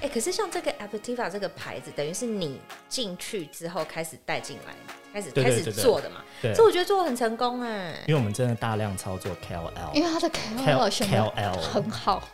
[0.00, 4.74] 哎、欸，可是像这个 Apertiva 这个牌子，等于是你进去之后开始带进来，
[5.12, 6.16] 开始开始做的嘛？
[6.42, 12.26] 对，所以我觉得做的很成功哎，因为我们真的大量操作 KOL，因为它的 KOL 选的很好。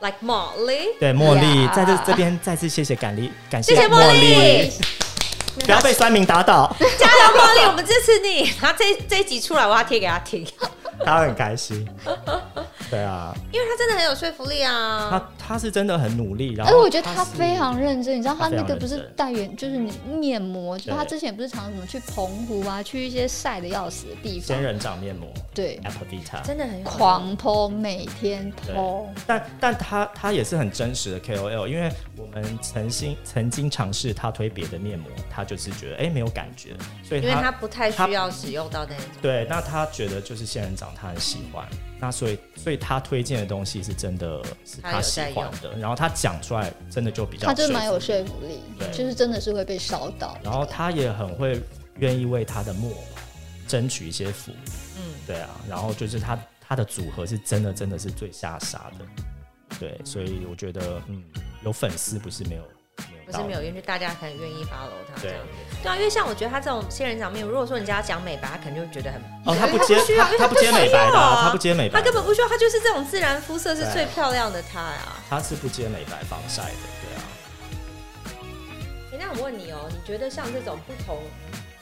[0.00, 4.72] Like 茉莉，对茉莉.在这这边再次谢谢感力，感谢茉莉，
[5.64, 8.50] 不要被酸民打倒，加油茉莉，我们支持你。
[8.60, 10.44] 然后这这一集出来，我要贴给他听，
[11.04, 11.88] 他会很开心。
[12.92, 15.08] 对啊，因为他真的很有说服力啊。
[15.10, 18.18] 他他是真的很努力，然后而且我觉得他非常认真。
[18.18, 29.06] 你知道他那个不是代言，就是你面膜，就他之前不是常什么去澎湖啊，去一些晒的要死的地方，仙人掌面膜，对，Apple Vita，真的很狂 po，每天 po。
[29.26, 39.04] 但但他他也是很真实的 KOL，因为我们曾经曾经尝试他推别的面膜，他就是觉得哎、欸、没有感觉，所以因为他不太需要使用到那种。
[39.22, 41.66] 对，那他觉得就是仙人掌，他很喜欢。
[42.02, 50.36] 那所以，所以他推荐的东西是真的是他喜欢的，然后他讲出来真的就比较，他就蛮有说服力，对，就是真的是会被烧到。
[50.42, 51.60] 然后他也很会
[52.00, 52.92] 愿意为他的墨
[53.68, 59.06] 争取一些福利，嗯，对啊，然后就是他他的组合是真的真的是最下杀的，
[59.78, 61.22] 对，所以我觉得嗯，
[61.64, 62.64] 有粉丝不是没有。
[63.32, 65.38] 不是没有，因为大家可能愿意 follow 他这样。
[65.80, 75.16] 对，对啊，因为像我觉得他这种仙人掌面，如果说你叫他讲美白，他可能就会觉得很哦，他不接他不需要，他，他不接美白的，他不接美白，他根本不需要，他就是这种自然肤色是最漂亮的他呀。
[75.28, 76.68] 他是不接美白防晒的，
[77.00, 77.22] 对啊。
[79.12, 81.18] 欸，那我问你哦，你觉得像这种不同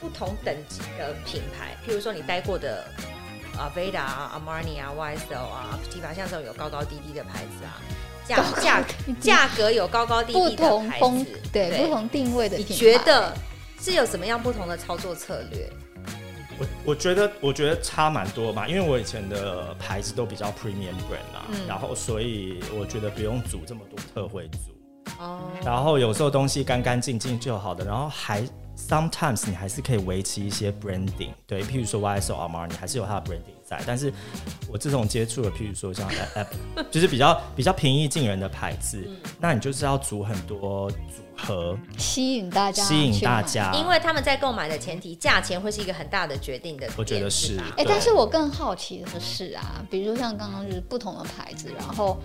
[0.00, 2.86] 不同等级的品牌，譬如说你待过的
[3.58, 7.76] 啊，Aveda 啊，Armani 啊，YSL 啊，Apertiva 像这种有高高低低的牌子啊。
[8.26, 8.84] 价
[9.20, 13.34] 价格有高高低低的牌子，对，对不同定位的品牌，你觉得
[13.80, 15.70] 是有什么样不同的操作策略？
[16.58, 24.58] 我我觉得我觉得差蛮多嘛，因为我以前的牌子都比较 premium brand 嘛，嗯、然后所以我觉得不用组这么多特惠组。
[25.18, 28.46] 哦，然后有时候东西干干净净就好的，然后还
[28.88, 33.80] sometimes 你还是可以维持一些 branding，对，譬如说 YSL Armani 你还是有它的 branding 在。
[33.86, 34.12] 但是，
[34.68, 36.46] 我自从接触了，譬如说像 App，
[36.90, 40.96] 就是比较比较平易近人的牌子，嗯，那你就是要组很多组
[41.36, 46.88] 合，吸引大家，吸引大家，因为他们在购买的前提，价钱会是一个很大的决定的。
[46.96, 47.58] 我觉得是。
[47.76, 52.18] 哎，欸，但是我更好奇的是啊，比如说像刚刚就是不同的牌子，然后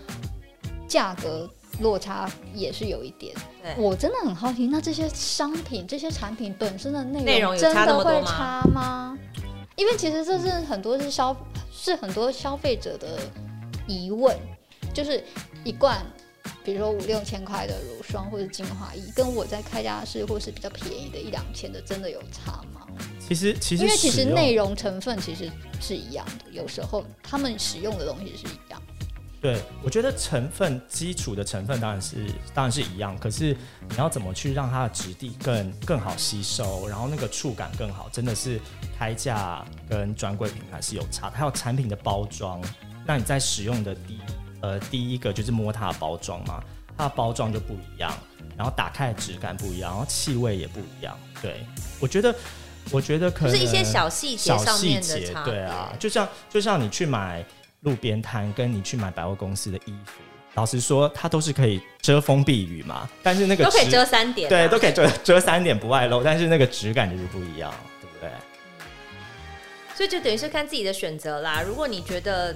[0.87, 3.35] 价格落差也是有一点。
[3.77, 9.17] 我真的很好奇，那这些商品、这些产品本身的内容真的会差吗？
[9.75, 11.35] 因为其实这是很多是消
[11.71, 13.19] 是很多消费者的
[13.87, 14.37] 疑问，
[14.93, 15.21] 就是
[15.65, 16.05] 一罐，
[16.63, 22.87] 比如说五六千块的乳霜或者精华液，跟我在开家式或是比较便宜的一两千的，真的有差吗？
[23.19, 28.81] 其实其实因为其实内容成分其实是一样的，有时候他们使用的东西是一样。
[29.45, 33.55] 对，我觉得成分基础的成分当然是当然是一样，可是
[33.87, 38.59] 你要怎么去让它的质地更更好吸收，然后那个触感更好，真的是
[38.97, 41.29] 开价跟专柜品牌是有差。
[41.29, 42.59] 还有产品的包装，
[43.05, 44.19] 那你在使用的第
[44.61, 46.63] 呃第一个就是摸它的包装嘛，
[46.97, 48.11] 它的包装就不一样，
[48.57, 51.15] 然后打开的质感不一样，然后气味也不一样。
[51.39, 51.63] 对，
[51.99, 52.33] 我觉得
[52.89, 55.43] 我觉得可能是一些小细节上面的差。
[55.43, 57.45] 对啊，就像就像你去买。
[57.85, 60.21] 路边摊跟你去买百货公司的衣服，
[60.55, 63.07] 老实说，它都是可以遮风避雨嘛。
[63.23, 66.23] 但是那个都可以遮三点，对，都可以遮遮三点不外露。
[66.23, 68.29] 但是那个质感就是不一样，对不对？
[69.95, 71.61] 所以就等于是看自己的选择啦。
[71.61, 72.53] 如果你觉得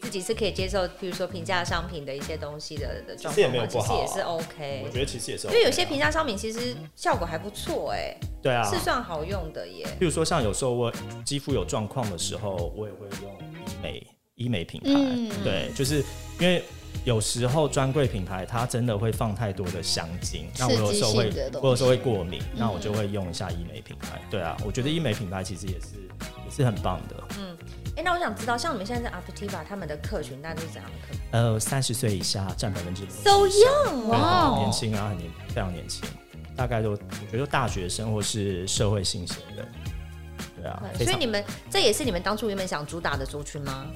[0.00, 4.82] 自己是可以接受，比如说平价商品的一些东西的的状况，其实也没有不好，其实也是 OK。
[4.86, 8.16] 我觉得其实也是 OK，因为有些平价商品其实效果还不错哎。
[8.40, 9.86] 对啊，是算好用的耶。
[9.98, 10.90] 比如说像有时候我
[11.24, 14.06] 肌肤有状况的时候，我也会用医美。
[14.40, 16.02] 医美品牌，嗯、对，就是
[16.38, 16.64] 因为
[17.04, 24.20] 有时候专柜品牌它真的会放太多的香精，那我有时候会刺激性的东西我有时候会过敏，嗯那我就会用一下医美品牌。
[24.30, 25.86] 对啊，我觉得医美品牌其实也是
[26.46, 27.16] 也是很棒的。
[27.38, 27.56] 嗯
[27.96, 36.08] 哎，那我想知道，像你们现在在 Aptiva 他们的客群大概都是怎样的客群呃，三十岁以下占百分之？So young，哇很年轻啊，很年非常年轻，
[36.56, 36.98] 大概都我
[37.30, 39.68] 觉得大学生或是社会新鲜人。
[40.56, 43.86] 对啊，所以你们这也是你们当初原本想主打的族群吗？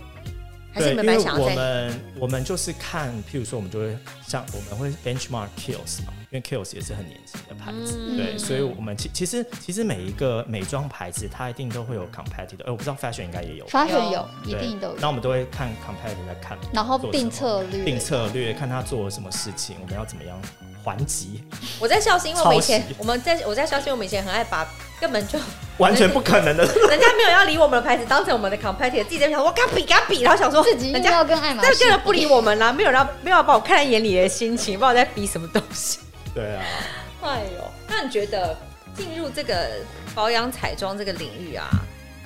[0.74, 1.54] 还是对，你们因为我本来想要在？
[1.54, 8.16] 们我们就是看，譬如说，我们就会像我们会 benchmark Kills 嘛，因为 Kills 也是很年轻的牌子，嗯。
[8.16, 20.36] 对，所以我们其其实其实每一个美妆牌子，它一定都会有 competitor，哎、我不知道 Fashion 应该也有，，fashion 有一定都有，那我们都会看 competitor 在看，然后定策略，定策略，看他做了什么事情，我们要怎么样
[20.84, 21.42] 还击，
[21.80, 24.68] 我在笑是因为我们以前我们在我在笑是因为我们以前很爱把
[25.00, 25.38] 根本就
[25.78, 31.68] 完全不可能的，人家没有要理我们的牌子当成我们的 competitor，自己在想我跟他比跟他比，然后想说自己人家要跟爱马仕。
[31.68, 35.98] 但是根本不理我们啦，没有人没有人把我看在眼里的心情，不知道在比什么东西。
[36.32, 36.62] 对啊，
[37.22, 38.56] 哎呦，那你觉得
[38.94, 39.70] 进入这个
[40.14, 41.68] 保养彩妆这个领域啊，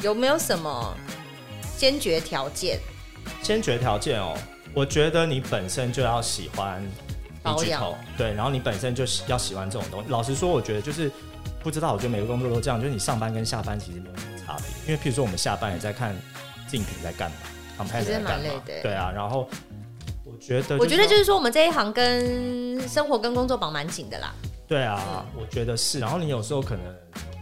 [0.03, 0.95] 有没有什么
[1.77, 2.79] 先决条件？
[3.43, 4.37] 先决条件哦，
[4.75, 6.83] 我觉得你本身就要喜欢
[7.55, 10.09] 保养对，然后你本身就是要喜欢这种东西。
[10.09, 11.11] 老实说，我觉得就是
[11.63, 14.67] 不知道，我觉得每个工作都这样，就是你上班跟下班其实没有什么差别。
[14.87, 16.17] 因为譬如说我们下班也在看
[16.69, 17.37] 竞品在干嘛
[17.79, 19.49] p e 其实在干嘛对啊，然后
[20.25, 24.33] 我觉得、我觉得就是是说，我们这一行跟生活跟工作绑蛮紧的啦。
[24.69, 25.99] 对啊，我觉得是。
[25.99, 26.83] 然后你有时候可能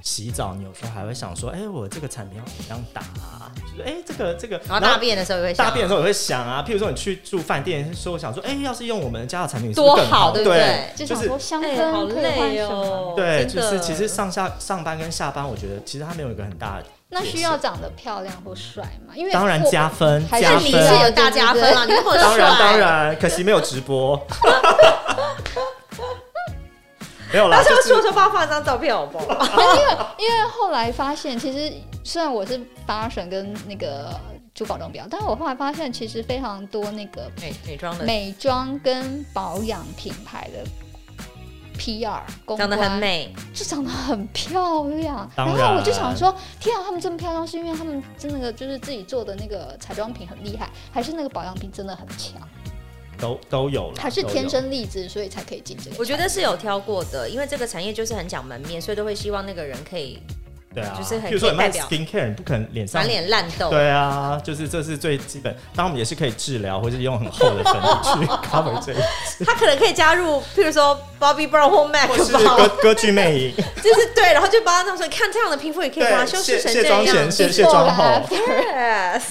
[0.03, 3.51] 洗澡，你有时候还会想说，哎、我这个产品要怎么样打啊？
[3.57, 12.61] 就是哎、这个这个，然后大便的时候也会想大便的时候也会想啊，譬如说你去住饭店，说我想说，哎、要是用我们家的产品是不是多更好，好对不对就就是想说香哎好累？
[12.61, 13.15] 哦。
[13.17, 19.15] 对，就是其实上下上班跟下班，我觉得其实它没有一个很大的，那需要长得漂亮或帅吗？
[19.17, 22.79] 因为当然我加分，还是你，是有大加分啊，你那么帅当然当。
[22.79, 24.17] 然，可惜没有直播，
[27.37, 29.25] 没有啦，就说说帮他放一张照片好不好？
[29.27, 31.71] 因为因为后来发现，其实
[32.03, 34.19] 虽然我是 fashion 跟那个
[34.55, 40.65] 珠宝钟表，但是我后来发现，其实非常多那个美美妆的美妆跟保养品牌的
[41.79, 45.31] PR 公长得很美，就长得很漂亮。
[45.37, 52.41] 然然后我就想说，天啊，他们这么漂亮，是因为他们真的就是自己做的那个彩妆品很厉害，还是那个保养品真的很强，
[53.19, 55.97] 都都有了，他是天生丽质，所以才可以进这个？
[55.99, 60.19] 我觉得是有挑过的，因为这个产业就是很讲门面，所以都会希望那个人可以
[60.75, 63.71] 对啊，就是很譬如说你卖 skin care，你不可能脸上满脸烂痘。
[63.71, 78.05] 对啊，就是这是最基本，当然我们也是可以治疗，或是用很厚的粉底去 cover 这一，他可能可以加入，譬如说 Bobbi Brown 或 MAC 或是吧，歌歌剧魅影， 就是对，然后就帮他弄说，你看这样的皮肤也可以把它修饰成这卸卸妆前卸妆后，，
[78.77, 79.23] yes，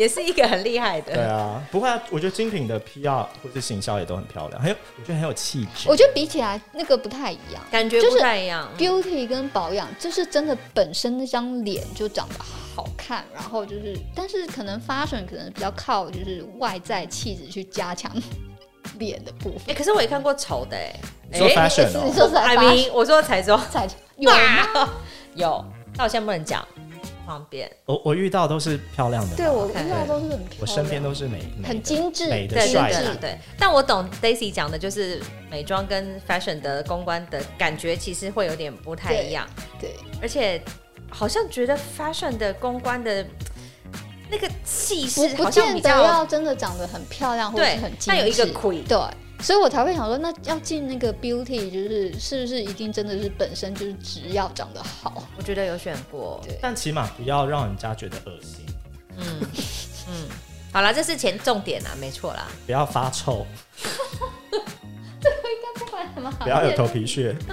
[0.00, 1.30] 也是一个很厉害的对的。
[1.30, 5.90] 啊，不过我觉得精品的 PR 或者行销也都很漂亮，很有我觉得很有气质。
[5.90, 7.62] 我觉得比起来那个不太一样。
[7.70, 18.10] 感觉不太一样，beauty 跟保养，就是真的本身那张脸就长得好看，然后就是，但是可能 fashion 可能比较靠就是外在气质去加强
[18.98, 19.60] 脸的部分。
[19.66, 20.98] 哎，可是我也看过丑的，哎，
[21.30, 23.86] 你说 fashion 你说是海明，我说彩妆彩
[24.16, 24.88] 有吗？
[25.36, 25.62] 有，
[25.94, 26.66] 但我现在不能讲，
[27.30, 27.70] 方便。
[27.86, 33.14] 我我遇到都是漂亮的，对我遇到都是很漂亮，我身边都是美，美很精致，美的对对帅的。
[33.14, 39.46] 对对，但我懂 Daisy 讲的，就是美妆跟 fashion 的公关的感觉，其实会有点不太一样。
[39.80, 40.60] 对，而且
[41.08, 43.24] 好像觉得 fashion 的公关的
[44.28, 48.80] 那个气势不见得好像比较要真的长得很漂亮或者是很，精但有一个致亏。
[48.82, 48.98] 对，
[49.42, 55.22] 所以我才会想说，那要进那个 beauty，就是是不是一定真的是本身就是只要长得好？
[55.36, 58.66] 我觉得有选过，对但起码不要让人家觉得恶心，
[59.16, 59.24] 嗯
[60.08, 60.28] 嗯，
[60.72, 62.46] 好啦，这是前重点啦，没错啦。
[62.66, 63.46] 不要发臭，
[65.74, 67.34] 不管什么不要有头皮屑。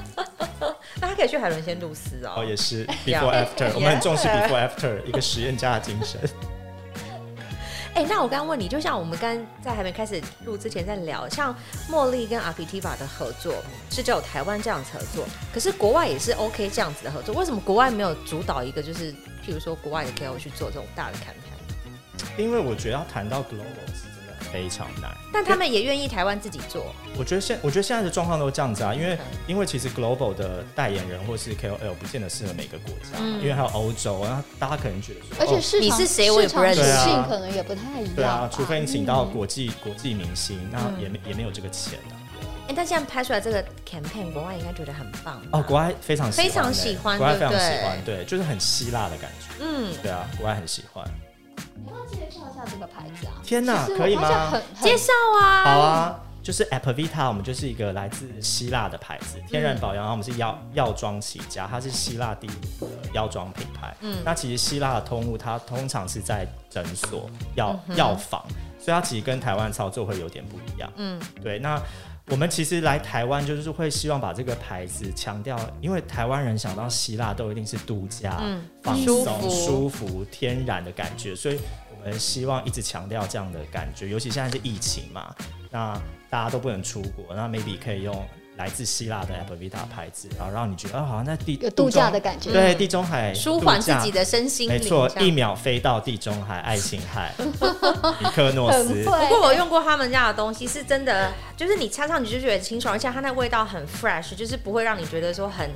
[1.00, 2.34] 那他可以去海伦先露丝哦。
[2.38, 6.20] 哦，也是 before after，我们很重视 before after 一个实验家的精神。
[7.98, 11.54] 哎、那我刚刚问你，就像我们刚在还没开始录之前在聊，像
[11.90, 13.56] 茉莉跟 Aptiva 的合作
[13.90, 19.12] 是只有台湾这样子合作，可是国外也是 OK 这样子的合作，为什么国外没有主导一个，就是
[19.44, 24.07] 譬如说国外的 KOL 去做这种大的谈判因为我觉得要谈到 global
[24.52, 25.16] 非常难。
[25.32, 29.18] 但他们也愿意台湾自己做，我觉得现我觉得现在的状况都这样子啊，因为
[29.48, 38.16] 因为其实 global 的代言人或是 KOL 不见得适合每个国家，嗯因为还有欧洲，然后大家可能觉得说，哦而且市场、你是谁我也不认识市场属性可能也不太一样。
[38.16, 42.16] 对啊，除非你请到嗯国际、国际明星，那嗯也没也没有这个钱啊。
[42.70, 49.56] 哎、但现在拍出来这个 campaign，国外应该觉得很棒哦，国外非常喜欢欸非常喜欢国外非常喜欢，对，就是很希腊的感觉。
[49.62, 51.06] 嗯，对啊，国外很喜欢。
[51.86, 53.34] 你要介绍一下这个牌子啊？
[53.44, 54.52] 天哪，可以吗
[54.82, 63.96] 介绍啊，好啊，就是 Apavita，我们就是一个来自希腊的牌子，天然保养，然后我们是药药妆起家，它是希腊第一的药妆品牌。
[64.02, 68.44] 嗯，那其实希腊的通路它通常是在诊所、药药房，
[68.80, 70.92] 所以它其实跟台湾操作会有点不一样。
[70.96, 71.82] 嗯，对，那。
[72.30, 81.58] 我们其实来台湾就是会希望把这个牌子强调，因为台湾人想到希腊都一定是度假、嗯、放松、舒服、舒服、天然的感觉，所以
[81.90, 84.10] 我们希望一直强调这样的感觉。
[84.10, 85.34] 尤其现在是疫情嘛，
[85.72, 85.94] 那
[86.30, 88.28] 大家都不能出国，那 maybe 可以用。
[88.58, 99.04] 来自希腊的 Apavita 牌子，然后让你觉得，啊，好像在地有度假的感觉，对，地中海舒缓自己的身心，没错，一秒飞到地中海爱琴海， 尼克诺斯。
[99.04, 105.70] 不过我用过他们家的东西，是真的，就是你擦上去就觉得很清爽，而且它那味道很 fresh，就是不会让你觉得说很。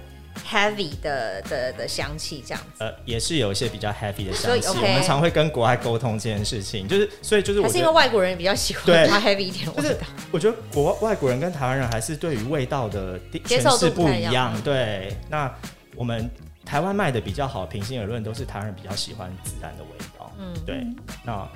[0.52, 4.68] Heavy 的的的香气这样子，呃，也是有一些比较 heavy 的香气。
[4.68, 9.82] Okay、我们常会跟国外沟通这件事情，就是所以就是我，还是因为外国人比较喜欢它 heavy 一点味道。
[9.82, 9.98] 就是
[10.32, 14.54] 我觉得国外国人跟台湾人还是对于味道的接受度不一样。
[14.62, 15.50] 对，那
[15.96, 16.30] 我们
[16.66, 19.90] 台湾卖的比较好，平心而论，都是台湾人比较喜欢自然的味
[20.20, 20.32] 道。
[20.38, 20.86] 嗯，对，
[21.24, 21.48] 那。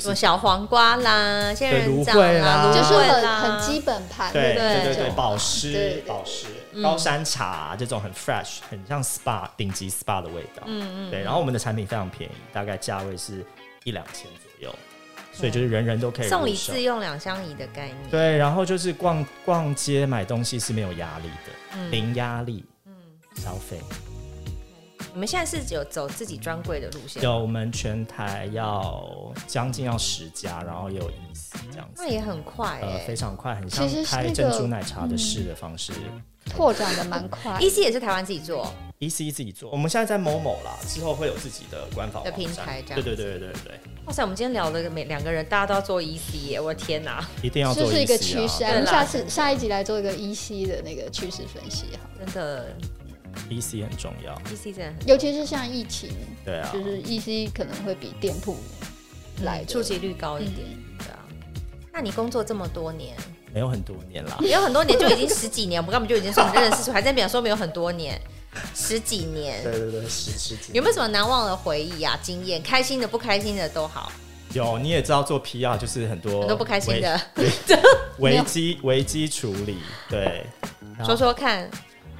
[0.00, 6.46] 什么小黄瓜啦，仙人掌啦，就是很很基本盘，对对对对，保湿保湿，
[6.82, 11.22] 高山茶这种很 fresh，很像 SPA 顶级 SPA 的味道，嗯嗯，对。
[11.22, 13.44] 然后我们的产品非常便宜，大概价位是
[13.84, 14.74] 一两千左右，
[15.32, 17.98] 所以就是人人都可以送礼自用两相宜的概念。
[18.10, 22.92] 对，然后就是逛逛街买东西是没有压力的，零压力，嗯，
[23.36, 23.78] 消费。
[25.12, 27.22] 你们现在是有走自己专柜的路线？
[27.22, 32.02] 有，我们全台要将近要十家，然后也有意思这样子。
[32.02, 35.92] 那也很快，呃，非常快，很像开珍珠奶茶的试的方式，
[36.50, 37.52] 拓展的蛮快。
[37.58, 39.70] EC 也是台湾自己做，EC 自己做。
[39.70, 43.02] 我们现在在 Momo 啦，之后会有自己的官方的平台，这样。
[43.02, 43.80] 对对对对对对。
[44.06, 46.60] 哇塞，我们今天聊了每两个人，大家都要做 EC 耶！
[46.60, 47.86] 我的天哪，一定要做啊。
[47.90, 52.66] 这是一个趋势，我们下次下一集来做一个 EC 的那个趋势分析哈，真的。
[53.50, 56.08] EC 很重要，EC 真的很，尤其是像疫情，
[56.44, 58.56] 对啊，就是 EC 可能会比店铺
[59.42, 60.68] 来触及率高一点，
[61.00, 61.18] 对啊。
[61.92, 63.16] 那你工作这么多年，
[63.54, 68.20] 没有很多年啦，没有很多年就已经十几年，我们根本就已经是我们认识，还在表说没有很多年，
[68.74, 70.72] 十几年，对对对，十十几。
[70.72, 72.18] 有没有什么难忘的回忆啊？
[72.20, 74.10] 经验，开心的、不开心的都好。
[74.54, 77.20] 有，你也知道做 PR 就是很多很多不开心的
[78.18, 79.78] 危机危机处理，
[80.10, 80.44] 对，
[81.04, 81.70] 说说看。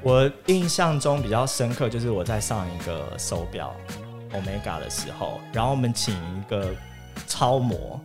[0.02, 3.74] 我印象中比较深刻，就是我在上一个手表
[4.32, 6.72] Omega 的时候，然后我们请一个
[7.26, 7.98] 超模，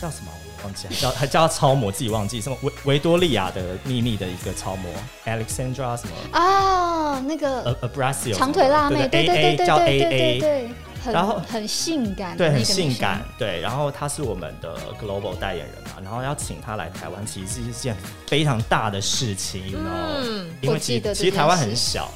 [0.00, 4.90] 叫什么我忘记了，叫还叫他超模，自己忘记什么维维多利亚的秘密的一个超模
[5.24, 10.68] Alexandra 什么啊，那个 Abrasio 长腿辣妹，对对对对叫 AA。
[11.12, 13.60] 然后很性感，对，很性感，对。
[13.60, 17.96] 然后他是我们的 global 代言人嘛，然后要请他来台湾，其实是一件
[18.26, 20.20] 非常大的事情哦。
[20.22, 22.10] 嗯，因为其实其实台湾很小，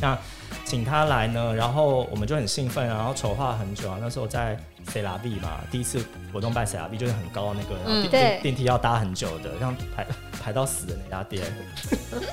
[0.00, 0.18] 那
[0.64, 3.98] 请他来呢，然后我们就很兴奋，然后筹划很久啊。
[4.00, 4.58] 那时候在
[4.90, 10.06] CeraVe 嘛，第一次活动办 CeraVe 就是很高的那个，然后电、嗯、电梯要搭很久的，像排
[10.42, 11.42] 排到死的那家店。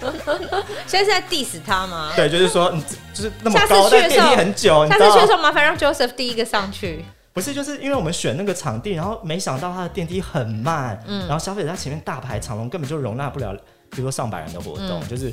[0.87, 2.11] 现在是在 diss 他吗？
[2.15, 2.71] 对，就是说，
[3.13, 4.87] 就是那么高，但电梯很久。
[4.87, 7.05] 下次去的时候麻烦让 Joseph 第一个上去。
[7.33, 13.53] 不是，就是因为我们选那个场地，然后没想到他的电梯很慢，嗯，然后消费者在前面大排长龙，根本就容纳不了，
[13.91, 15.31] 比如说上百人的活动，嗯、就是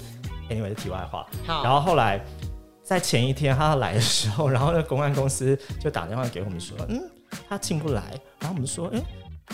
[0.50, 1.26] anyway 的题外话。
[1.46, 2.22] 好，然后后来
[2.82, 7.00] 在前一天他要来的时候， 然后那个公安公司就打电话给我们说，嗯，
[7.48, 8.02] 他进不来。
[8.40, 9.04] 然后我们说，哎、欸，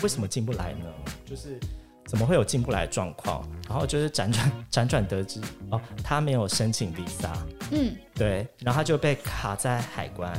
[0.03, 0.85] 为什么进不来呢？
[1.25, 1.59] 就是。
[2.07, 3.47] 怎么会有进不来状况？
[3.69, 7.29] 然后就是辗转辗转得知，哦，他没有申请 visa，
[7.71, 10.33] 嗯，对，然后他就被卡在海关。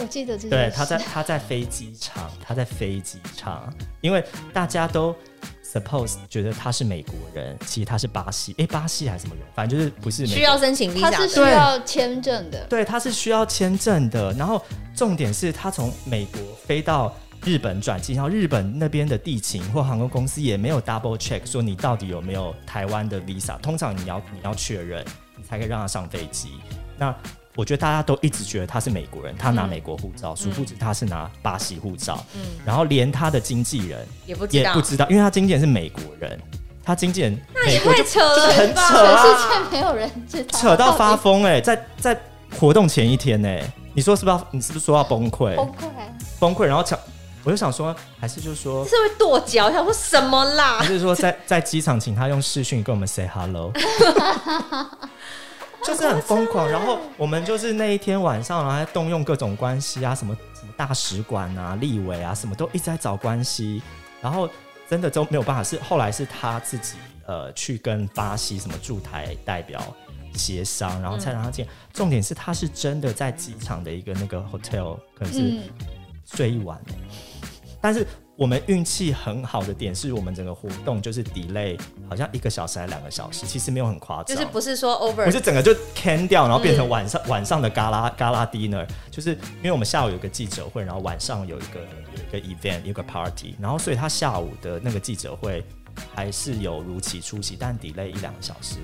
[0.00, 5.14] 我记得这对，他在他在飞机场，他在飞机场， 因为大家都
[5.64, 9.44] suppose 觉得他是美国人，其实他是巴西，哎，巴西还是什么人？
[9.54, 14.32] 反正就是不是美国需要申请 visa，他是需要签证的，对，他是需要签证的。
[14.32, 14.60] 然后
[14.94, 17.14] 重点是他从美国飞到。
[17.42, 25.02] 日本转机，然后日本那边的地勤或航空公司也没有 double check 说你到底有没有台湾的 visa，通常你要你要确认，
[25.38, 26.50] 你才可以让他上飞机。
[26.98, 27.16] 那
[27.56, 32.24] 我觉得大家都一直觉得他是美国人，他拿美国护照，殊不知他是拿巴西护照。
[32.34, 36.40] 嗯，然后连他的经纪人也不也不知道，因为他经纪人是美国人，
[36.84, 42.20] 他经纪人那也太扯了就是很扯啊，全世界没有人知道，扯到发疯哎、欸，在在
[42.58, 44.46] 活动前一天哎、欸，你说是不是要？
[44.52, 45.56] 你是不是说要崩溃？
[45.56, 45.72] 崩溃，
[46.38, 46.98] 崩溃，然后抢。
[47.42, 50.76] 我就想说，还是就是说，是会跺脚，想说什么啦？
[50.78, 53.72] 还是说在 在机场请他用视讯跟我们 say hello？
[55.84, 56.68] 就是很疯狂。
[56.68, 63.82] 然后我们就是那一天晚上，然后还动用各种关系啊，什么什么大使馆啊、立委啊，什么都一直在找关系。
[64.20, 64.48] 然后
[64.88, 69.80] 真的都没有办法，是后来是他自己呃去跟巴西什么驻台代表
[70.34, 71.64] 协商，然后才让他进。
[71.64, 75.60] 嗯、重点是他是真的在机场的一个那个 hotel，可能是
[76.24, 76.78] 睡一晚。
[76.88, 76.94] 嗯、
[77.80, 78.06] 但是
[78.40, 81.78] 我们运气很好的点是我们整个活动就是 delay，
[82.08, 91.80] 好像一个小时还两个小时，其实没有很夸张，就是不是说 over，不是整个就 can 掉，然后变成晚上、嗯、晚上的 gala gala dinner，就是因为我们下午有个记者会，然后晚上有一个
[92.16, 95.62] 有一个 event，有一个 party，然后所以他下午的那个记者会
[96.14, 98.76] 还是有如期出席，但 delay 一两个小时。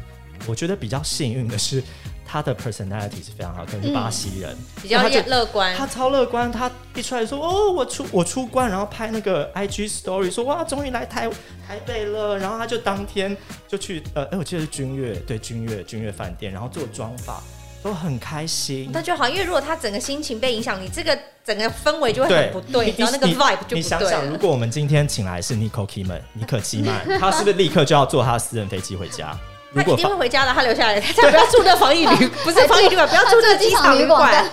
[0.47, 1.83] 我觉得比较幸运的是，
[2.27, 5.75] 他的 personality 是非常好，可能是巴西人，嗯、比较乐观。
[5.77, 11.31] 他超乐观，他一出来说：“哦，我出我出关，然后拍那个 IG story，说哇，终于来台
[11.67, 13.35] 台北了。”然后他就当天
[13.69, 17.41] 就去呃，哎，我记得是君悦，对君悦君悦饭店，然后做妆发，
[17.83, 18.91] 都很开心。
[18.93, 23.77] 那就好，因为如果他整个心情被影响，你这个整个氛围就会很不对，然后那个 vibe 就不对。
[23.77, 29.39] 你想想，如果我们今天请来是 Nicole Kidman，尼可基曼， 他是不是立刻就要坐他的私人飞机回家？
[29.77, 34.45] 他一定会回家的，他留下来，他才不要住这防疫旅，不是防疫旅馆，不要住这个机场旅馆。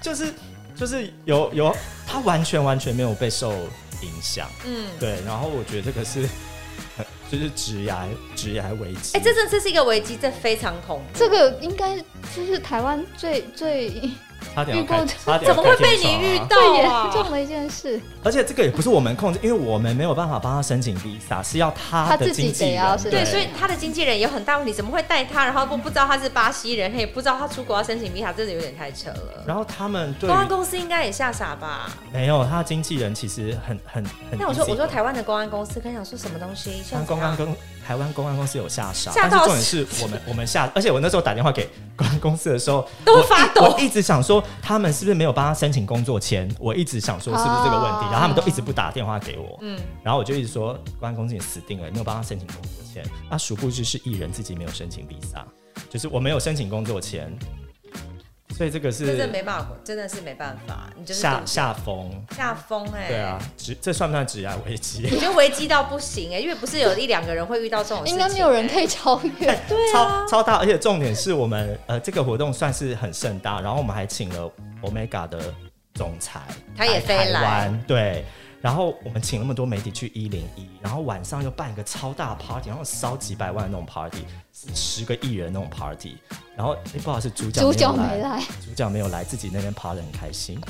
[0.00, 0.32] 就是
[0.76, 3.52] 就是有有，他完全完全没有被受
[4.02, 4.48] 影响。
[4.64, 5.18] 嗯，对。
[5.26, 6.28] 然后我觉得这个是，
[7.30, 8.06] 就是职涯
[8.36, 9.16] 职涯危机。
[9.16, 11.18] 哎，这这这是一个危机，这非常恐怖。
[11.18, 11.96] 这个应该
[12.36, 14.10] 就是台湾最最。
[14.72, 15.04] 遇过
[15.44, 16.48] 怎么会被你遇到啊？
[16.48, 18.00] 最严重的一件事。
[18.24, 22.98] 而且这个也不是我们控制，因为我们没有办法帮他申请 visa，是要他的经纪人。
[23.04, 25.44] 对，所以他的经纪人有很大问题，怎么会带他？
[25.44, 29.44] 然后不不知道他是巴西人，他也不知道他出国要申请 visa，真的有点太扯了。
[29.46, 31.90] 然后他们对公安公司应该也吓傻吧？
[32.12, 34.38] 没有，他的经纪人其实很很很。
[34.38, 36.82] 那我说我说台湾的公安公司，跟想说什么东西？
[36.84, 37.54] 像公安公
[37.88, 41.66] 台湾公安公司有吓傻，但是重点是我们我们吓，而且我那时候打电话给
[41.96, 46.46] 公安公司的时候都发抖，我一直想说他们是不是没有帮他申请工作签？
[46.60, 53.02] 我一直想说是不是这个问题，然后他们都一直不打电话给我，嗯，然后我就一直说公安公司也死定了，没有帮他申请工作签。
[53.30, 55.42] 那殊不知是艺人自己没有申请 visa，
[55.88, 57.34] 就是我没有申请工作签。
[58.58, 60.90] 所以这个是真的没办法，真的是没办法。
[60.96, 63.08] 你就是下下风，下风哎、欸。
[63.08, 65.06] 对啊，职这算不算职涯危机？
[65.14, 69.46] 我觉得危机到不行哎、欸，因为不是有一两个人会遇到这种事情、欸，应该没有人可以超越。
[69.68, 74.50] 对啊，超超大，而且重点是我们呃这个活动算是很盛大，然后我们还请了
[74.82, 75.54] Omega 的
[75.94, 76.40] 总裁，
[76.76, 78.24] 他也飞来对。
[78.60, 84.24] 然后我们请那么多媒体去一零一，然后晚上又办一个超大 party，然后烧几百万那种 party，
[84.74, 86.16] 十个艺人那种 party，
[86.56, 90.60] 然后哎不好意思，主角主角没来，主角没有来，自己那边 party 很开心。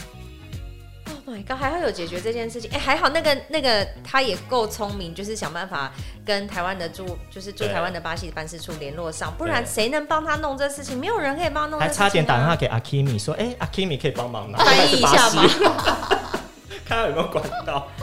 [1.27, 5.91] Oh my god，还好有解决这件事情，哎还好那个那个他也够聪明，就是想办法
[6.25, 10.99] 跟台湾的驻就是驻台湾的巴西办事处联络上，不然谁能帮他弄这事情？
[10.99, 11.87] 没有人可以帮他弄、啊。
[11.87, 15.43] 还差点打电话给阿 Kimi 说，哎阿 Kimi 可以帮忙吗翻译一下吗？
[16.89, 17.87] 看他有没有管到？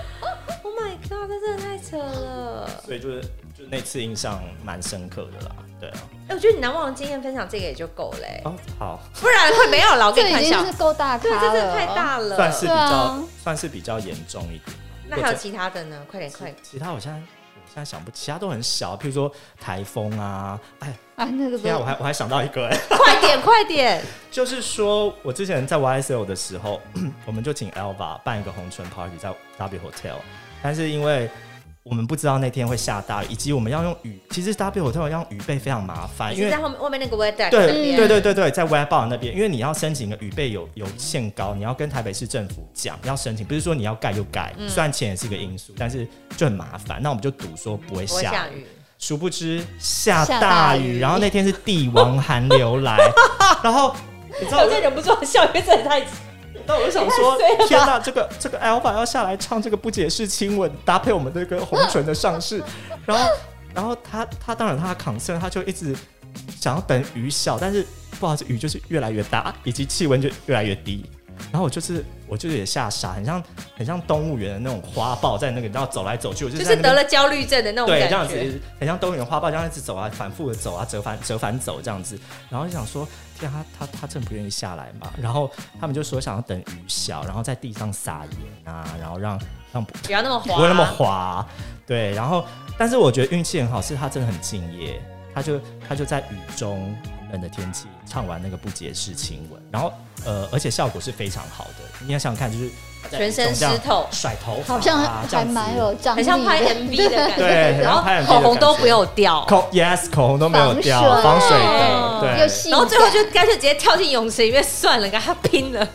[0.63, 2.69] Oh my god，这真的太扯了。
[2.85, 3.21] 所以就是，
[3.57, 5.55] 就那次印象蛮深刻的啦。
[5.79, 8.41] 对啊，哎，我觉得你难忘的经验分享这个也就够嘞。
[8.45, 10.39] 哦，好，不然会没有老跟你笑。
[10.39, 14.77] 这已经是够大咖了，对，这是太大了，算是比较，算是比较严重一点。
[15.07, 16.05] 那还有其他的呢？
[16.09, 16.55] 快点，快点。
[16.63, 17.23] 其他我现在我
[17.75, 24.01] 现在想不起，其他都很小，譬如说台风啊，哎，啊那个，对啊，我还我还想到一个，哎，快点，快点。
[24.31, 26.81] 就是说我之前在 YSL 的时候，
[27.27, 30.15] 我们就请 Elva 办一个红唇 party 在 W Hotel，
[30.63, 31.29] 但是因为
[31.87, 34.19] 我们不知道那天会下大雨，以及我们要用雨。
[34.31, 44.51] 其实 W Hotel 要用雨备非常麻烦，因为在后面外面那个 weather 对对对对对，在 Web 那边，因为你要申请的雨备有有限高，你要跟台北市政府讲要申请，不是说你要盖就盖。
[44.57, 46.99] 嗯、虽然钱也是一个因素，但是就很麻烦。
[47.03, 48.65] 那我们就赌说不会下雨，
[48.97, 52.97] 殊不知下大雨，大雨然后那天是帝王寒流来，
[53.61, 53.95] 然后
[54.41, 56.03] 你知道我 这忍不住笑，因为这也太。
[56.67, 57.37] 那我就想说，
[57.67, 62.63] 天哪，这个这个 Alpha 要下来唱这个不解释亲吻，搭配我们这个红唇的上市，
[63.05, 63.29] 然后
[63.73, 65.95] 然后他他当然他的 concern，他就一直
[66.59, 67.85] 想要等雨小，但是
[68.19, 71.05] 不好意思，雨就是越来越大，以及气温就越来越低。
[71.51, 73.43] 然后我就是我就是也吓傻，很像
[73.77, 82.19] 很像动物园的那种花豹在那个，然后走来走去，我就，就是得了焦虑症的那种感觉，对，这样子很像动物园花豹这样一直走啊，反复的走啊，折返折返走这样子。
[82.49, 83.07] 然后就想说，
[83.39, 85.11] 天啊，他他他真的不愿意下来嘛？
[85.21, 89.39] 然后他们就说想要等雨小，然后在地上撒盐啊，然后让
[89.71, 91.47] 让不要那么滑，不会那么滑。
[91.85, 92.43] 对，然后
[92.77, 95.01] 但是我觉得运气很好，是他真的很敬业，
[95.33, 96.95] 他就他就在雨中。
[97.35, 99.91] 冷的天气唱完那个不解释亲吻，然后
[100.25, 102.05] 呃，而且效果是非常好的。
[102.05, 102.71] 你要想想看，就是
[103.11, 104.97] 全身湿透，甩头发、啊，好像
[105.29, 107.35] 还蛮有张力，很像拍 MV 的感觉。
[107.37, 112.71] 对，然后口红都没有掉，口 yes 口红都没有掉，防水的，对。
[112.71, 115.87] 然后最后就干脆直接跳进泳池里面算了，跟他拼了。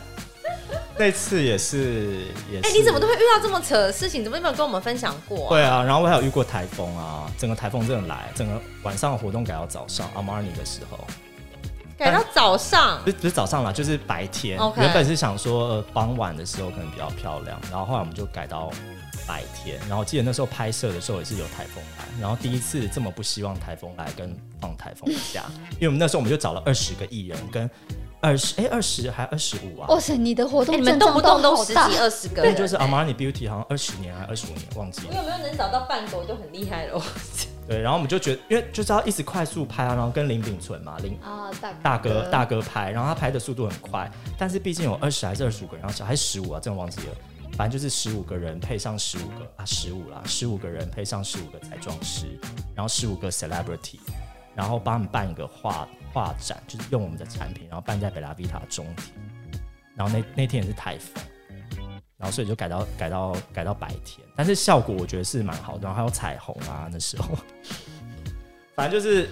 [0.97, 2.69] 那次也是，也是。
[2.69, 4.23] 哎，你怎么都会遇到这么扯的事情？
[4.23, 5.49] 怎么没有跟我们分享过？
[5.49, 10.11] 对啊，然后我还有遇过台风啊，整个台风真的来，整个晚上的活动改到早上。
[10.15, 10.99] 阿玛尼的时候，
[12.01, 14.59] 改到早上，不是不是早上啦，就是白天。
[14.79, 18.71] 原本是想说傍晚的时候可能比较漂亮，然后后来我们就改到
[19.29, 19.79] 白天。
[19.87, 27.69] 然后记得那时候拍摄的时候也是有台风来，然后第一次这么不希望台风来跟放台风假，因为我们那时候我们就找了二十个艺人跟。
[28.21, 29.89] 二十哎，二十还二十五啊！
[29.89, 35.09] 哇塞，你的活动、欸、你们动不动都十几二十个人，就是 Armani Beauty 好像二十年还二十五年，忘记了。
[35.11, 37.03] 我有没有能找到伴狗就很厉害了。
[37.67, 46.61] 对，然后我们就觉得，因为就是要一直快速拍啊，然后跟林秉存嘛，林啊大大哥大哥拍，然后他拍的速度很快，但是毕竟有二十还是二十五个人要找，还是十五啊？
[46.61, 47.15] 真的忘记了，
[47.57, 52.27] 反正就是十五个人配上十五个啊，十五啦，十五个人配上十五个彩妆师，
[52.75, 53.99] 然后十五个 celebrity，
[54.55, 55.87] 然后帮他们办一个画。
[56.13, 59.15] 画展就是用我们的产品，然后办在北拉维塔中庭，
[59.95, 61.23] 然后那那天也是台风，
[62.17, 67.29] 然后所以就改到改到改到白天，但是效果我觉得是蛮好的，然后还有彩虹啊那时候，
[68.75, 69.29] 反正就是，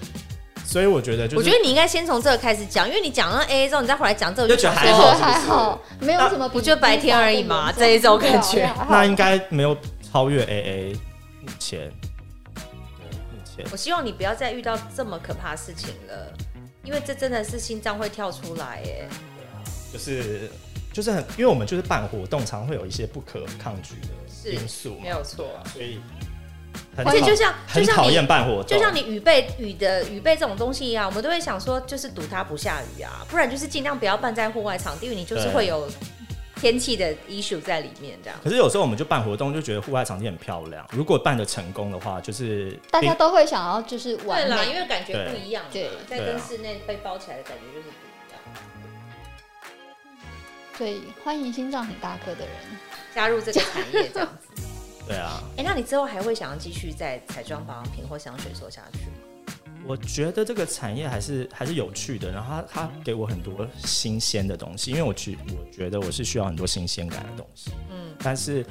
[0.64, 10.96] 所以我觉得就是，我觉得你应该先从这个开始讲，因为你讲了 AA 之后，你再回来讲这个就觉得还好，还好，没有什么，不就白天而已嘛，这一周感觉，那应该没有超越 AA
[11.40, 11.90] 目前，
[13.72, 16.32] 我希望你不要再遇到这么可怕的事情了。
[16.84, 19.60] 因为这真的是心脏会跳出来耶，对啊，
[19.92, 20.50] 就是
[20.90, 26.00] 就是很，因为我们就是办活动，常会有一些不可抗拒的因素，没有错，所以
[26.96, 35.86] 而且就像很讨厌办活动，就像你雨备雨的雨备这种东西一样，我们都会想说，就是赌它不下雨啊，不然就是尽量不要办在户外场地，因为你就是会有。
[36.60, 38.38] 天气的 issue 在里面，这样。
[38.42, 40.86] 可是有时候我们就办活动，就觉得户外场地很漂亮。
[40.92, 44.42] 如果办的成功的话，就是大家都会想要就是玩。
[44.42, 45.64] 对啦，因为感觉不一样。
[45.72, 48.40] 对，在跟室内被包起来的感觉就是不一样。
[50.76, 52.54] 对，欢迎心脏很大颗的人
[53.14, 54.62] 加入这个产业，这样子。
[55.06, 55.40] 对啊。
[55.56, 59.27] 哎、欸，那你之后还会想要继续在彩妆保养品或香水做下去吗？
[59.86, 68.64] 我觉得这个产业还是还是有趣的，然后它它给我很多新鲜的东西，因为我去我觉得我是需要很多新鲜感的东西，嗯，但是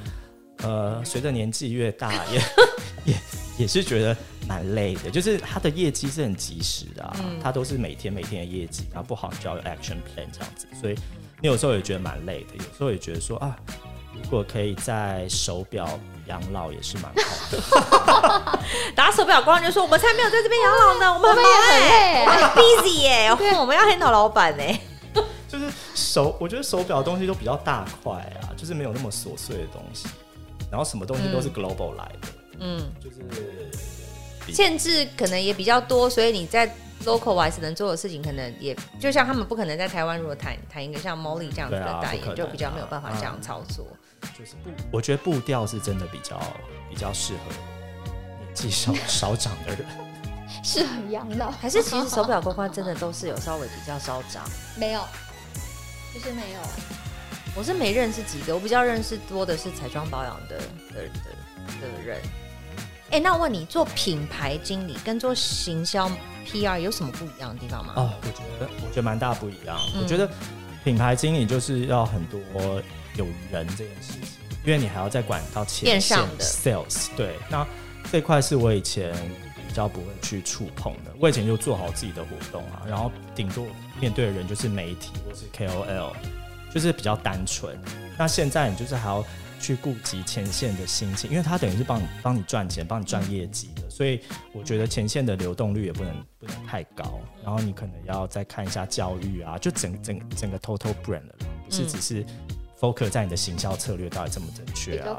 [0.58, 2.40] 呃，随着年纪越大也，
[3.06, 3.20] 也也
[3.58, 10.94] 也是觉得蛮累的，就是它的业绩是很及时的啊，嗯，它都是每天每天的业绩，然后不好你就要有 action plan 这样子，所以
[11.40, 13.56] 你有时候也觉得蛮累的，有时候也觉得说啊。
[14.22, 15.88] 如果可以在手表
[16.26, 18.58] 养老也是蛮好的。
[18.94, 24.80] 打手表光就说我们才没有在这边养老呢， 我们很忙哎，很 busy 耶， 我们要 handle 老板哎。
[25.48, 25.64] 就是
[25.94, 28.12] 手，我觉得手表东西都比较大块
[28.42, 30.06] 啊，就是没有那么琐碎的东西，
[30.70, 32.28] 然后什么东西都是 global 来的，
[32.60, 36.70] 嗯，就是限制可能也比较多，所以你在。
[37.04, 43.86] local wise 能做的事情，可能也就像他们不可能在台湾，如果谈谈一个像 Molly 这样子的代言，啊、就比较没有办法这样操作。
[43.92, 43.96] 嗯、
[44.38, 46.40] 就是步，我觉得步调是真的比较
[46.88, 47.40] 比较适合
[48.40, 49.86] 年纪少少长的人，
[50.62, 51.50] 适合养老。
[51.50, 54.42] 还是其实手表关关真的都是有稍微比较稍长？
[54.76, 55.02] 没有，
[56.14, 56.60] 就是没有。
[57.56, 60.58] 我是没认识几个，我比较认识多的是彩妆保养的
[60.94, 62.20] 的的的人。
[63.10, 66.08] 哎、欸，那我问你，做品牌经理跟做行销
[66.46, 67.94] PR 有什么不一样的地方吗？
[67.96, 69.76] 哦，我觉得我觉得蛮大不一样。
[69.94, 70.30] 嗯、我觉得
[70.84, 72.38] 品牌经理就是要很多
[73.18, 77.08] 有人这件事情，因为你还要再管到前线的 sales。
[77.14, 77.66] 对，那
[78.10, 79.12] 这块是我以前
[79.68, 81.12] 比较不会去触碰的。
[81.20, 83.66] 我以前就做好自己的活动啊，然后顶多
[84.00, 86.12] 面对的人就是媒体或是 KOL，
[86.72, 87.78] 就是比较单纯。
[88.16, 89.22] 那现在你就是还要。
[89.60, 94.20] 去顾及前线的心情，因为他等于是帮你帮你赚钱，帮你赚业绩的，所以
[94.52, 97.18] 我觉得前线的流动率也不能不能太高。
[97.42, 101.34] 然后你可能要再看一下教育啊，就整整整个 total brand 了，
[101.66, 102.24] 不是只是
[102.80, 105.18] focus 在你的行销策略到底正不正确啊？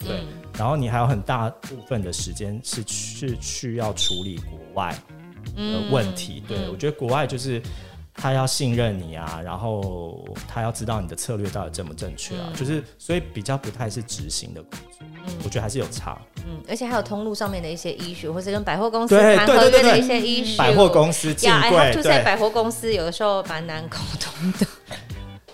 [0.00, 0.24] 对。
[0.58, 4.94] 然后你还有很大部分的时间是去需要处理国外
[5.56, 6.42] 的问题。
[6.46, 7.60] 对，我觉得国外就是。
[8.14, 16.20] 他要信任你啊，然后他要知道你的策略到底正不正确啊，嗯、就是所以比较不太是执行的工作，嗯、我觉得还是有差。
[16.44, 20.58] 嗯，而且还有通路上面的一些 issue，或者跟百货公司谈合约的一些 issue。
[20.58, 24.66] 百货公司进柜，就在百货公司有的时候蛮难沟通的。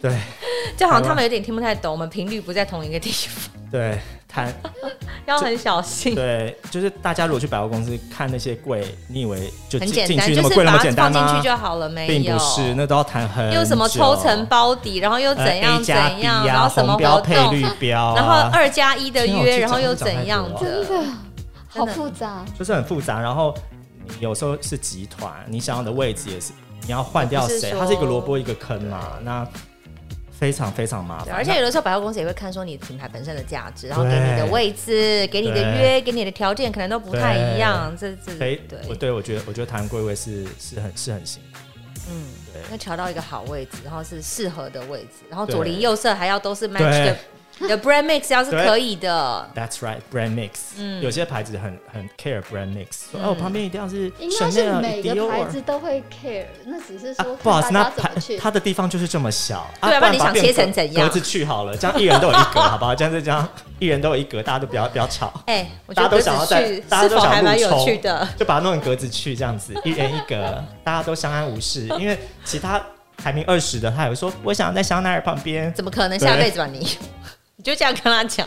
[0.03, 0.19] 对，
[0.79, 3.53] 就好像他们有点听不太懂，我们频率不在同一个地方。
[3.71, 3.99] 对，
[4.29, 4.51] 谈
[5.27, 6.15] 要很小心。
[6.15, 11.21] 对，就是大家如果去百货公司看那些柜，你以为就进很简单，去那么就是把它贵那么简单吗？
[11.21, 12.09] 放进去就好了，没有。
[12.09, 13.59] 并不是，那都要谈很久。
[13.59, 20.61] 又什么抽成包底，然后又怎样怎样，啊然后什么红标配活动，绿标啊，然后二加一的约，然后又怎样的？
[20.61, 21.11] 真的
[21.69, 22.45] 好复杂。
[22.59, 23.21] 就是很复杂。
[23.21, 23.53] 然后
[24.07, 26.53] 你有时候是集团，你想要的位置也是，
[26.87, 27.75] 你要换掉谁？
[27.79, 29.47] 它是一个萝卜一个坑嘛，那
[30.39, 31.35] 非常非常麻烦。
[31.35, 37.95] 而且有的时候百货公司也会看说你品牌本身的价值，然后给你的位置、给你的约、给你的条件可能都不太一样。
[37.99, 41.59] 这这对，我对我觉得，我觉得谈贵位是是很是很辛苦。
[42.11, 47.17] 嗯，对要调到一个好位置，然后是适合的位置，然后左邻右舍还要都是 match 对的。
[47.61, 50.51] 你的 brand mix 要是可以的，That's right, brand mix。
[50.77, 58.37] 嗯有些牌子很很 care brand mix，说嗯哦，旁边一定要是应该是每个牌子都会 care，那只是啊说，不好意思，那它大家怎么去。
[58.39, 62.95] 它的地方就是这么小，对啊不然你想切成怎样格子去好了，这样一人都有一格， 好不好？
[62.95, 63.49] 这样就这样，
[63.79, 68.29] 一人都有一格，大家都不要不要吵， 哎，我觉大家得都想要在大家都想是否还蛮互冲有趣的？
[68.37, 71.87] 就把它弄成格子去，这样子，一人一格，大家都相安无事。
[71.99, 72.81] 因为其他
[73.17, 76.87] 排名二十的，他也会说，我想要在香奈儿旁边，怎么可能下辈子吧你？
[77.59, 78.47] 你就这样跟他讲，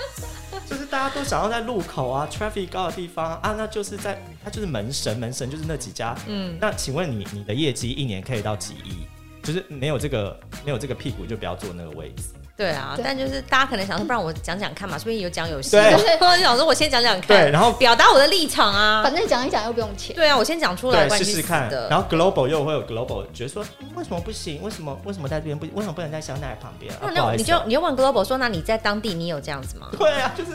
[0.66, 6.16] 就是大家都想要在路口啊，traffic 高的地方啊，那就是在他就是门神，门神就是那几家。
[6.26, 9.06] 嗯，那请问你你的业绩一年可以到几亿？
[9.42, 12.22] 就是没有这个没有这个屁股就不要坐那个位置。
[12.56, 15.72] 对啊，对但就是大家可能想说，不然我讲讲看嘛，说不定有讲有戏。
[15.72, 19.14] 对我就想说，我先讲讲看，对然后表达我的立场啊反。
[19.14, 20.16] 正讲一讲又不用钱。
[20.16, 21.68] 对啊，我先讲出来，试试看。
[21.68, 21.88] 的。
[21.90, 24.62] 然后 global 又会有 global 觉得说，嗯为什么不行？
[24.62, 25.66] 为什么为什么在这边不？
[25.74, 26.92] 为什么不能在香奈儿旁边？
[26.94, 29.88] 啊那那你就你就问 Global 说，那你在当地你有这样子吗？
[29.98, 30.52] 对啊，就是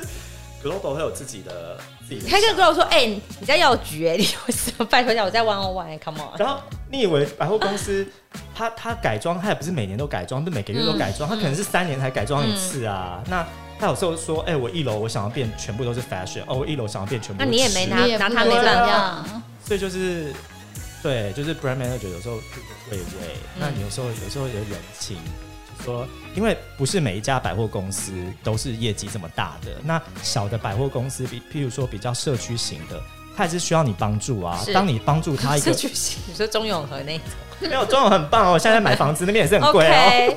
[0.64, 1.78] global 会有自己的
[2.12, 6.38] 自己的你还跟 Global 说，哎、你在药局哎，你为什么拜托一下我在 One On One，Come on。
[6.38, 8.06] 然后你以为百货公司
[8.54, 13.24] 他他改装，他也不是每年都改装，不是每个月都改装，它可能是三年才改装一次啊。
[13.30, 13.46] 那
[13.80, 17.44] 他有时候说，哎、我一楼我想要变全部都是 fashion，哦，我一楼想要变全部。
[17.44, 20.34] 那你也没拿也拿他没办法样所以就是
[21.02, 22.36] 对，就是 brand manager 有时候
[22.90, 25.18] 会喂，那你有时候有时候有人情。
[25.80, 26.06] 就说，
[26.36, 28.12] 因为不是每一家百货公司
[28.44, 33.02] 都是业绩这么大的，那小的百货公司，比譬如说比较社区型的，
[33.36, 34.58] 它也是需要你帮助啊。
[34.64, 37.28] 是当你帮助他一个 社，区型，你说中永和那一种
[37.70, 40.36] 没有中永很棒哦，现在买房子那边也是很贵哦。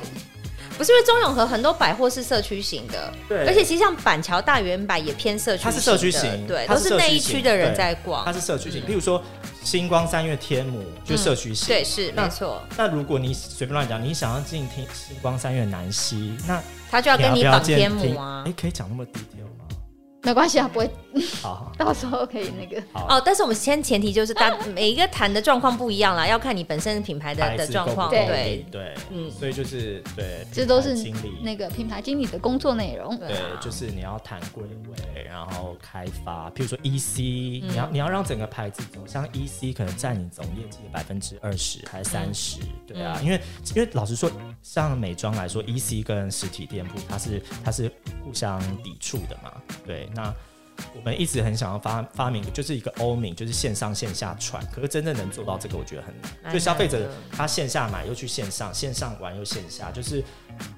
[0.77, 3.45] 不是因为中永和很多百货是社区型的，对。
[3.47, 8.25] 而且其实像板桥大圆百也偏社区型，它是社区型对，它都是那一区的人在逛。
[8.25, 8.87] 它，是社区型，嗯。
[8.89, 9.23] 譬如说
[9.63, 11.67] 星光三月天母就社区型。
[11.67, 16.61] 对，是没错，那如果你随便乱讲，你想要进听星光三月南西，那
[16.91, 18.43] 他就要跟你绑天母啊。
[18.45, 18.53] 哎、。
[18.59, 19.64] 可以讲那么 detail 吗？
[20.25, 20.89] 没关系啊，不会，
[21.41, 21.71] 好好。
[21.77, 22.81] 到时候可以那个。
[22.91, 23.05] 好。
[23.07, 28.65] 哦，但是我们先前提就是，大 每一个谈的状况不一样啦，要看你本身品牌的的状况，对对。
[28.71, 29.31] 对，嗯。
[29.31, 31.37] 所以就是对，这都是经理。
[31.43, 33.15] 那个品牌经理的工作内容。
[33.19, 33.29] 对
[33.61, 37.69] 就是你要谈归位，然后开发，譬如说 EC，、嗯。
[37.69, 43.39] 你要你要让整个牌子走向 EC，可能占你总业绩的百分之二十还是三十、对啊，嗯因为
[43.75, 44.31] 因为老实说，
[44.63, 47.91] 像美妆来说，EC 跟实体店铺它是它是
[48.23, 49.51] 互相抵触的嘛，
[49.85, 50.33] 对，那。
[50.93, 54.61] 我们一直很想要发发明，就是一个欧名，就是线上线下传。
[54.73, 56.13] 可是真正能做到这个，我觉得很
[56.43, 56.51] 难。
[56.51, 60.21] 就消费者他线下买又去线上，线上玩又线下，就是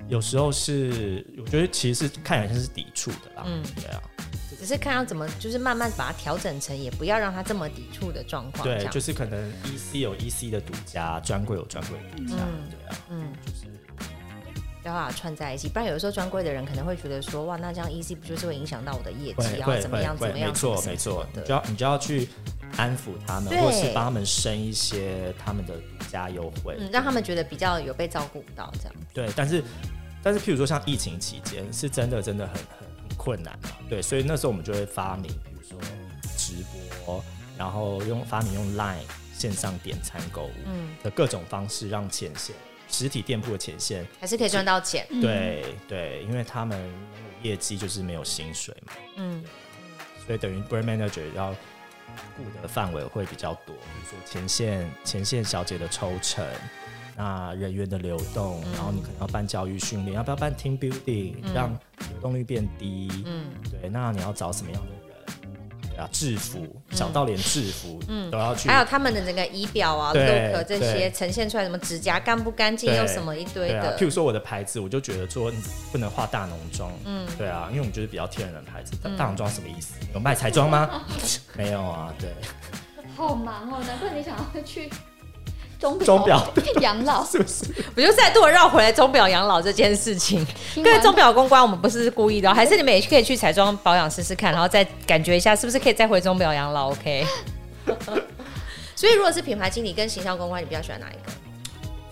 [0.08, 3.44] 有时候是我觉得其实是看起来像是抵触的啦。
[3.48, 4.00] 嗯对啊，
[4.60, 8.64] 只是看要怎么，就是慢慢把它调整成，也不要让它这么抵触的状况。
[8.64, 12.36] 对，就是可能 EC 有 EC 的独家，专柜有专柜的独家。
[12.44, 13.87] 嗯对啊，嗯，就是不
[14.88, 20.50] 要把它串在一起，不然有的时候专柜的人可能会觉得说，哇，那这样 EC 不就是会影响到我的业绩，会会然后怎么样怎么样？
[20.50, 22.30] 没错没错，你的就要你就要去
[22.78, 28.94] 安抚他们，或是帮他们升一些他们的独家优惠，嗯，让他们觉得比较有被照顾到这样。
[29.14, 29.64] 对，但是
[30.24, 33.70] 但是，譬如说像疫情期间，是真的真的很很很困难嘛。
[33.90, 35.80] 对，所以那时候我们就会发明，比如说
[36.38, 36.56] 直
[37.06, 37.24] 播，
[37.58, 38.96] 然后用发明用 Line
[39.34, 42.56] 线上点餐购物嗯，的各种方式，让前线
[42.90, 45.06] 实体店铺的前线，还是可以赚到钱。
[45.22, 49.44] 对对，因为他们没有业绩就是没有薪水嘛，嗯，
[50.26, 51.56] 所以等于 brand manager 要
[52.36, 56.46] 顾的范围会比较多，比如说前线前线小姐的抽成。
[57.20, 61.72] 那人员的流动，嗯然后你可能要办教育训练，要不要办 team building，、嗯让
[62.12, 63.10] 流动率变低？
[63.26, 64.92] 嗯，对，那你要找什么样的
[65.98, 73.98] 啊，制服小到连制服嗯都要去，还有他们的整个仪表啊、对 look 这些对呈现出来，什么指甲干不干净，对又什么一堆对啊的。
[73.98, 75.58] 譬如说我的牌子，我就觉得说你
[75.92, 79.96] 不能化大浓妆，嗯，对啊，因为我们就是比较天然的牌子，大浓妆什么意思？
[80.14, 81.04] 有卖彩妆吗？
[81.58, 82.30] 没有啊，对。
[83.16, 84.90] 好忙哦，难怪你想要去
[85.80, 86.44] 钟钟表
[86.82, 87.66] 养老 是不是？
[87.96, 90.46] 我就再度绕回来钟表养老这件事情。
[90.76, 97.26] 各位钟表公关，我们不是故意的，还是你们也可以去彩妆保养试试看，然后再感觉一下是不是可以再回钟表养老？OK。
[98.96, 101.32] 所以，如果是品牌经理跟形象公关，你比较喜欢哪一个？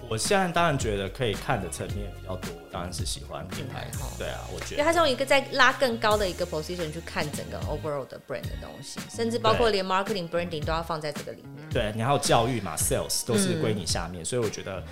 [0.08, 3.88] 我现在当然觉得可以看的层面比较多，当然是喜欢品牌。
[4.18, 11.68] 对啊，我觉得，因为它是用一个在拉更高的一个 position 去看整个 overall 的 brand 的东西，甚至包括连 marketing branding 都要放在这个里面。
[11.72, 14.84] 对，你还有教育嘛，sales 都是归你下面，嗯、所以我觉得，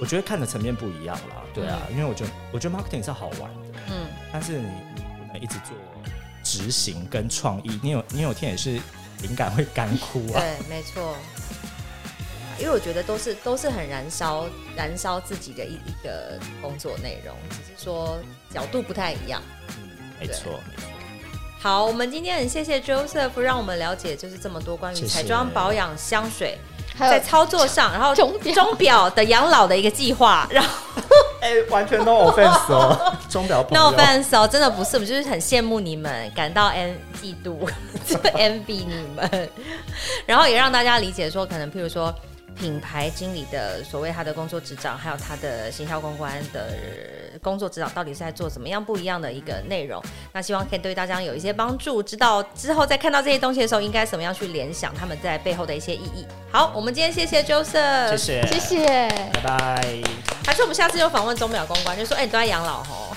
[0.00, 1.44] 我觉得看的层面不一样啦。
[1.54, 5.76] 对啊，嗯、因为我觉得，我觉得 marketing 是好玩的，嗯，但是你你不能一直做
[6.42, 8.80] 执行跟创意，你有你有天也是
[9.22, 10.40] 灵感会干枯啊。
[10.40, 11.16] 对，没错。
[12.58, 14.46] 因为我觉得都是都是很燃烧
[14.76, 18.18] 燃烧自己的一一个工作内容，只是说
[18.52, 19.40] 角度不太一样。
[19.68, 19.90] 嗯，
[20.20, 20.58] 没错。
[21.60, 26.56] 好，我们今天很谢谢 Joseph 让我们了解就是这么多关于彩妆保养香水
[26.98, 30.70] 在操作上，然后钟钟表的养老的一个计划，然后
[31.42, 37.68] 哎、欸，完全 no offense 哦，钟表 no offense 哦，真的不是，我们就是很羡慕你们，感到 en 嫉妒，
[38.34, 39.50] envy 你们，
[40.26, 42.14] 然后也让大家理解说，可能譬如说。
[42.58, 46.72] 品牌经理的所谓他的工作执掌，还有他的行销公关的
[47.40, 50.02] 工作指导，到底是在做怎么样不一样的一个内容？
[50.32, 56.26] 那希望可以对大家有一些帮助，知道之后在看到这些东西的时候，应该怎么样去联想他们在背后的一些意义。
[56.50, 60.02] 好，我们今天谢谢 Joseph，谢谢，谢谢，拜拜。
[60.44, 63.07] 还是我们下次就访问钟表公关，就说：哎、欸，你都在养老吼？